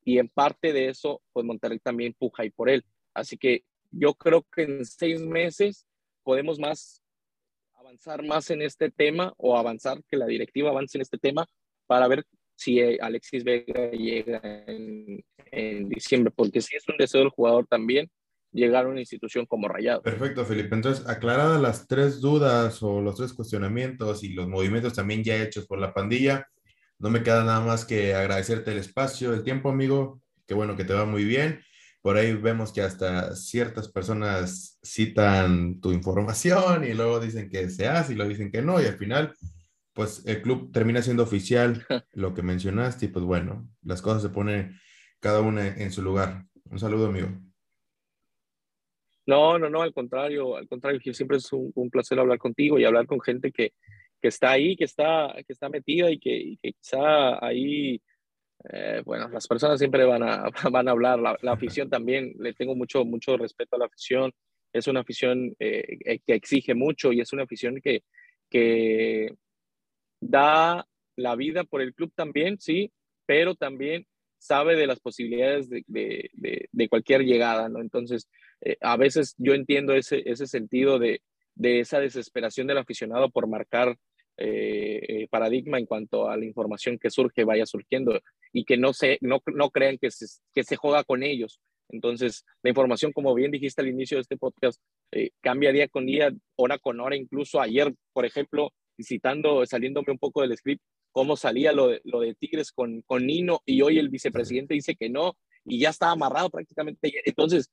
y 0.09 0.18
en 0.18 0.29
parte 0.31 0.73
de 0.73 0.88
eso, 0.88 1.21
pues 1.35 1.44
Monterrey 1.44 1.79
también 1.81 2.14
puja 2.18 2.42
y 2.42 2.49
por 2.49 2.71
él. 2.71 2.83
Así 3.12 3.37
que 3.37 3.64
yo 3.90 4.14
creo 4.14 4.42
que 4.51 4.62
en 4.62 4.87
seis 4.87 5.21
meses 5.21 5.87
podemos 6.23 6.59
más 6.59 7.03
avanzar 7.75 8.25
más 8.25 8.51
en 8.51 8.62
este 8.62 8.90
tema 8.90 9.35
o 9.37 9.59
avanzar, 9.59 10.03
que 10.09 10.16
la 10.16 10.25
directiva 10.25 10.71
avance 10.71 10.97
en 10.97 11.03
este 11.03 11.18
tema 11.18 11.47
para 11.87 12.09
ver 12.09 12.25
si 12.57 12.81
eh, 12.81 12.97
Alexis 13.03 13.44
Vega 13.44 13.90
llega 13.90 14.40
en, 14.66 15.88
diciembre, 15.90 16.33
porque 16.35 16.62
si 16.62 16.75
es 16.75 16.88
un 16.88 16.97
deseo 16.97 17.21
del 17.21 17.29
jugador 17.29 17.66
también 17.66 18.09
llegar 18.51 18.87
a 18.87 18.88
una 18.88 19.01
institución 19.01 19.44
como 19.44 19.68
Rayado. 19.68 20.01
Perfecto, 20.01 20.42
Felipe. 20.47 20.75
Entonces, 20.75 21.07
aclaradas 21.07 21.61
las 21.61 21.87
tres 21.87 22.23
dudas 22.23 22.83
o 22.83 23.03
los 23.03 23.14
tres 23.14 23.35
cuestionamientos 23.35 24.25
y 24.25 24.31
los 24.31 24.49
movimientos 24.49 24.94
también 24.94 25.23
ya 25.23 25.42
hechos 25.42 25.66
por 25.66 25.79
la 25.79 25.92
pandilla, 25.92 26.49
no 26.99 27.11
me 27.11 27.23
queda 27.23 27.45
nada 27.45 27.61
más 27.61 27.85
que 27.85 28.15
agradecerte 28.15 28.73
el 28.73 28.79
espacio, 28.79 29.33
el 29.33 29.45
tiempo, 29.45 29.71
amigo. 29.71 30.21
Qué 30.47 30.55
bueno 30.55 30.77
que 30.77 30.85
te 30.85 30.95
va 30.95 31.05
muy 31.05 31.25
bien. 31.25 31.61
Por 32.03 32.17
ahí 32.17 32.35
vemos 32.35 32.73
que 32.73 32.81
hasta 32.81 33.35
ciertas 33.37 33.89
personas 33.89 34.79
citan 34.83 35.81
tu 35.81 35.93
información 35.93 36.85
y 36.85 36.95
luego 36.95 37.21
dicen 37.21 37.51
que 37.51 37.69
se 37.71 37.89
hace 37.89 38.13
y 38.13 38.17
luego 38.17 38.31
dicen 38.31 38.51
que 38.51 38.63
no 38.63 38.81
y 38.81 38.87
al 38.87 38.97
final 38.97 39.35
pues 39.93 40.25
el 40.27 40.41
club 40.43 40.71
termina 40.73 41.03
siendo 41.03 41.25
oficial 41.25 41.85
lo 42.13 42.33
que 42.33 42.43
mencionaste 42.43 43.07
y 43.07 43.09
pues 43.09 43.25
bueno, 43.25 43.69
las 43.83 44.01
cosas 44.01 44.23
se 44.23 44.29
ponen 44.29 44.79
cada 45.21 45.41
una 45.41 45.67
en 45.67 45.91
su 45.91 46.03
lugar. 46.03 46.45
Un 46.71 46.79
saludo, 46.79 47.07
amigo. 47.07 47.29
No, 49.27 49.59
no, 49.59 49.69
no, 49.69 49.83
al 49.83 49.93
contrario, 49.93 50.57
al 50.57 50.67
contrario, 50.69 51.01
siempre 51.13 51.37
es 51.37 51.53
un, 51.53 51.91
placer 51.91 52.19
hablar 52.19 52.39
contigo 52.39 52.79
y 52.79 52.85
hablar 52.85 53.07
con 53.07 53.21
gente 53.21 53.53
que, 53.53 53.75
que 54.20 54.28
está 54.28 54.52
ahí, 54.52 54.76
que 54.76 54.85
está, 54.85 55.35
que 55.46 55.52
está 55.52 55.68
metida 55.68 56.11
y 56.11 56.18
que, 56.18 56.37
y 56.37 56.57
que 56.57 56.72
quizá 56.72 57.44
ahí 57.44 58.00
eh, 58.70 59.02
bueno, 59.04 59.28
las 59.28 59.46
personas 59.46 59.78
siempre 59.78 60.04
van 60.04 60.22
a, 60.22 60.50
van 60.70 60.88
a 60.88 60.90
hablar, 60.90 61.18
la, 61.18 61.52
afición 61.52 61.88
también, 61.88 62.35
le 62.38 62.54
tengo 62.54 62.74
mucho, 62.74 63.04
mucho 63.04 63.37
respeto 63.37 63.76
a 63.76 63.78
la 63.78 63.87
afición, 63.87 64.33
es 64.72 64.87
una 64.87 65.00
afición 65.00 65.54
eh, 65.59 65.98
eh, 66.04 66.18
que 66.26 66.35
exige 66.35 66.74
mucho 66.74 67.12
y 67.12 67.20
es 67.20 67.33
una 67.33 67.44
afición 67.44 67.81
que, 67.83 68.02
que 68.50 69.35
da 70.20 70.87
la 71.16 71.37
vida 71.37 71.64
por 71.64 71.81
el 71.81 71.94
club 71.94 72.12
también, 72.14 72.61
sí, 72.61 72.92
pero 73.26 73.54
también 73.54 74.07
sabe 74.38 74.76
de 74.76 74.87
las 74.87 75.00
posibilidades 75.00 75.68
de, 75.68 75.85
de, 75.87 76.68
de, 76.70 76.88
cualquier 76.88 77.22
llegada, 77.22 77.68
¿no? 77.68 77.81
Entonces, 77.81 78.28
a 78.81 78.96
veces 78.96 79.35
yo 79.37 79.54
entiendo 79.54 79.94
ese, 79.94 80.22
ese 80.26 80.46
sentido 80.46 81.00
de, 81.00 81.22
de 81.57 81.81
esa 81.81 81.98
desesperación 81.98 82.68
del 82.68 82.78
aficionado 82.78 83.31
por 83.31 83.48
marcar 83.48 83.96
eh, 84.38 85.27
paradigma 85.31 85.79
en 85.79 85.87
cuanto 85.87 86.29
a 86.29 86.37
la 86.37 86.44
información 86.44 86.98
que 86.98 87.11
surge, 87.11 87.44
vaya 87.44 87.66
surgiendo 87.66 88.20
y 88.53 88.64
que 88.64 88.77
no, 88.77 88.92
se, 88.92 89.18
no, 89.20 89.42
no 89.46 89.70
crean 89.70 89.98
que 89.98 90.11
se, 90.11 90.27
que 90.55 90.64
se 90.64 90.77
juega 90.77 91.05
con 91.05 91.22
ellos. 91.22 91.61
Entonces, 91.90 92.44
la 92.62 92.70
información, 92.70 93.12
como 93.12 93.35
bien 93.35 93.51
dijiste 93.51 93.81
al 93.81 93.88
inicio 93.88 94.16
de 94.16 94.22
este 94.22 94.37
podcast, 94.37 94.81
eh, 95.12 95.31
cambia 95.40 95.72
día 95.72 95.88
con 95.88 96.07
día, 96.07 96.33
hora 96.57 96.79
con 96.79 97.01
hora. 97.01 97.16
Incluso 97.16 97.61
ayer, 97.61 97.94
por 98.12 98.27
ejemplo, 98.27 98.72
visitando, 98.96 99.64
saliéndome 99.64 100.12
un 100.12 100.18
poco 100.18 100.42
del 100.42 100.57
script, 100.57 100.83
cómo 101.12 101.37
salía 101.37 101.72
lo 101.72 101.88
de, 101.88 102.01
lo 102.05 102.20
de 102.20 102.35
Tigres 102.35 102.72
con, 102.72 103.03
con 103.03 103.27
Nino 103.27 103.62
y 103.64 103.81
hoy 103.83 103.98
el 103.98 104.09
vicepresidente 104.09 104.74
dice 104.74 104.94
que 104.96 105.09
no 105.09 105.37
y 105.64 105.81
ya 105.81 105.90
está 105.90 106.11
amarrado 106.11 106.51
prácticamente. 106.51 107.12
Entonces, 107.24 107.70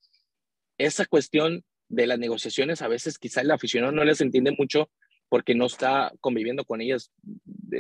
esa 0.78 1.06
cuestión 1.06 1.64
de 1.90 2.08
las 2.08 2.18
negociaciones 2.18 2.82
a 2.82 2.88
veces 2.88 3.20
quizá 3.20 3.42
el 3.42 3.52
aficionado 3.52 3.92
no 3.92 4.04
les 4.04 4.22
entiende 4.22 4.56
mucho 4.58 4.90
porque 5.30 5.56
no 5.56 5.66
está 5.66 6.12
conviviendo 6.20 6.66
con 6.66 6.82
ellas 6.82 7.12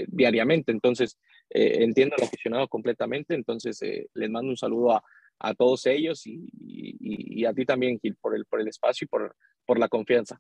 diariamente. 0.08 0.72
Entonces, 0.72 1.18
eh, 1.50 1.84
entiendo 1.84 2.16
al 2.18 2.26
aficionado 2.26 2.68
completamente. 2.68 3.36
Entonces, 3.36 3.82
eh, 3.82 4.08
les 4.14 4.30
mando 4.30 4.50
un 4.50 4.58
saludo 4.58 4.94
a, 4.94 5.04
a 5.40 5.54
todos 5.54 5.86
ellos 5.86 6.26
y, 6.26 6.50
y, 6.60 7.46
a 7.46 7.54
ti 7.54 7.66
también, 7.66 8.00
Gil, 8.00 8.16
por 8.16 8.36
el, 8.36 8.46
por 8.46 8.62
el 8.62 8.68
espacio 8.68 9.06
y 9.06 9.08
por, 9.08 9.36
por 9.66 9.80
la 9.80 9.88
confianza. 9.90 10.40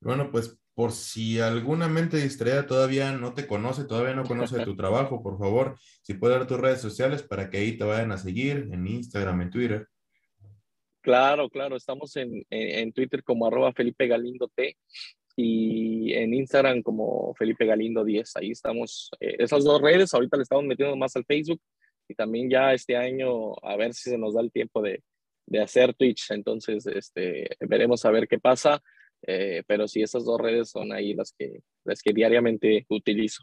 Bueno, 0.00 0.30
pues 0.30 0.58
por 0.74 0.92
si 0.92 1.40
alguna 1.40 1.88
mente 1.88 2.18
distraída 2.18 2.66
todavía 2.66 3.12
no 3.12 3.32
te 3.32 3.46
conoce, 3.46 3.84
todavía 3.84 4.14
no 4.14 4.24
conoce 4.24 4.64
tu 4.64 4.76
trabajo, 4.76 5.22
por 5.22 5.38
favor, 5.38 5.78
si 6.02 6.14
puedes 6.14 6.38
dar 6.38 6.46
tus 6.46 6.60
redes 6.60 6.80
sociales 6.80 7.22
para 7.22 7.48
que 7.48 7.58
ahí 7.58 7.78
te 7.78 7.84
vayan 7.84 8.12
a 8.12 8.18
seguir 8.18 8.68
en 8.70 8.86
Instagram, 8.86 9.40
en 9.42 9.50
Twitter. 9.50 9.88
Claro, 11.00 11.48
claro, 11.48 11.76
estamos 11.76 12.16
en, 12.16 12.44
en, 12.50 12.92
Twitter 12.92 13.22
como 13.22 13.46
arroba 13.46 13.72
Felipe 13.72 14.08
Galindo 14.08 14.48
T 14.48 14.76
y 15.36 16.14
en 16.14 16.32
Instagram 16.32 16.82
como 16.82 17.34
Felipe 17.34 17.66
Galindo 17.66 18.04
10. 18.04 18.36
Ahí 18.36 18.50
estamos, 18.50 19.10
eh, 19.20 19.36
esas 19.38 19.62
dos 19.64 19.80
redes, 19.80 20.14
ahorita 20.14 20.36
le 20.36 20.42
estamos 20.42 20.64
metiendo 20.64 20.96
más 20.96 21.14
al 21.14 21.26
Facebook 21.26 21.60
y 22.08 22.14
también 22.14 22.48
ya 22.48 22.72
este 22.72 22.96
año 22.96 23.54
a 23.62 23.76
ver 23.76 23.92
si 23.92 24.10
se 24.10 24.18
nos 24.18 24.34
da 24.34 24.40
el 24.40 24.50
tiempo 24.50 24.80
de, 24.80 25.02
de 25.46 25.62
hacer 25.62 25.94
Twitch. 25.94 26.30
Entonces, 26.30 26.86
este, 26.86 27.50
veremos 27.60 28.04
a 28.04 28.10
ver 28.10 28.26
qué 28.26 28.38
pasa. 28.38 28.82
Eh, 29.22 29.62
pero 29.66 29.88
sí, 29.88 30.02
esas 30.02 30.24
dos 30.24 30.40
redes 30.40 30.70
son 30.70 30.92
ahí 30.92 31.14
las 31.14 31.32
que, 31.36 31.60
las 31.84 32.00
que 32.02 32.12
diariamente 32.12 32.86
utilizo. 32.88 33.42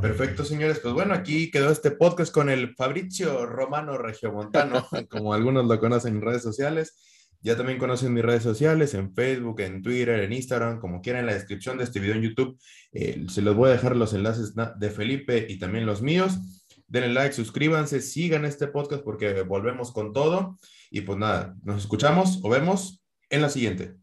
Perfecto, 0.00 0.44
señores. 0.44 0.80
Pues 0.80 0.94
bueno, 0.94 1.14
aquí 1.14 1.50
quedó 1.50 1.70
este 1.70 1.92
podcast 1.92 2.32
con 2.32 2.50
el 2.50 2.74
Fabrizio 2.74 3.46
Romano 3.46 3.98
Regiomontano, 3.98 4.86
como 5.10 5.32
algunos 5.32 5.66
lo 5.66 5.78
conocen 5.78 6.16
en 6.16 6.22
redes 6.22 6.42
sociales. 6.42 7.21
Ya 7.42 7.56
también 7.56 7.78
conocen 7.78 8.14
mis 8.14 8.24
redes 8.24 8.42
sociales, 8.42 8.94
en 8.94 9.12
Facebook, 9.14 9.60
en 9.60 9.82
Twitter, 9.82 10.20
en 10.20 10.32
Instagram, 10.32 10.78
como 10.80 11.00
quieran, 11.00 11.20
en 11.20 11.26
la 11.26 11.34
descripción 11.34 11.76
de 11.76 11.84
este 11.84 11.98
video 11.98 12.14
en 12.14 12.22
YouTube. 12.22 12.56
Eh, 12.92 13.24
se 13.28 13.42
los 13.42 13.56
voy 13.56 13.70
a 13.70 13.72
dejar 13.72 13.96
los 13.96 14.14
enlaces 14.14 14.54
de 14.54 14.90
Felipe 14.90 15.46
y 15.48 15.58
también 15.58 15.84
los 15.84 16.02
míos. 16.02 16.38
Denle 16.86 17.12
like, 17.12 17.34
suscríbanse, 17.34 18.00
sigan 18.00 18.44
este 18.44 18.68
podcast 18.68 19.02
porque 19.02 19.42
volvemos 19.42 19.92
con 19.92 20.12
todo. 20.12 20.58
Y 20.90 21.00
pues 21.00 21.18
nada, 21.18 21.56
nos 21.64 21.82
escuchamos 21.82 22.40
o 22.42 22.48
vemos 22.48 23.02
en 23.28 23.42
la 23.42 23.48
siguiente. 23.48 24.01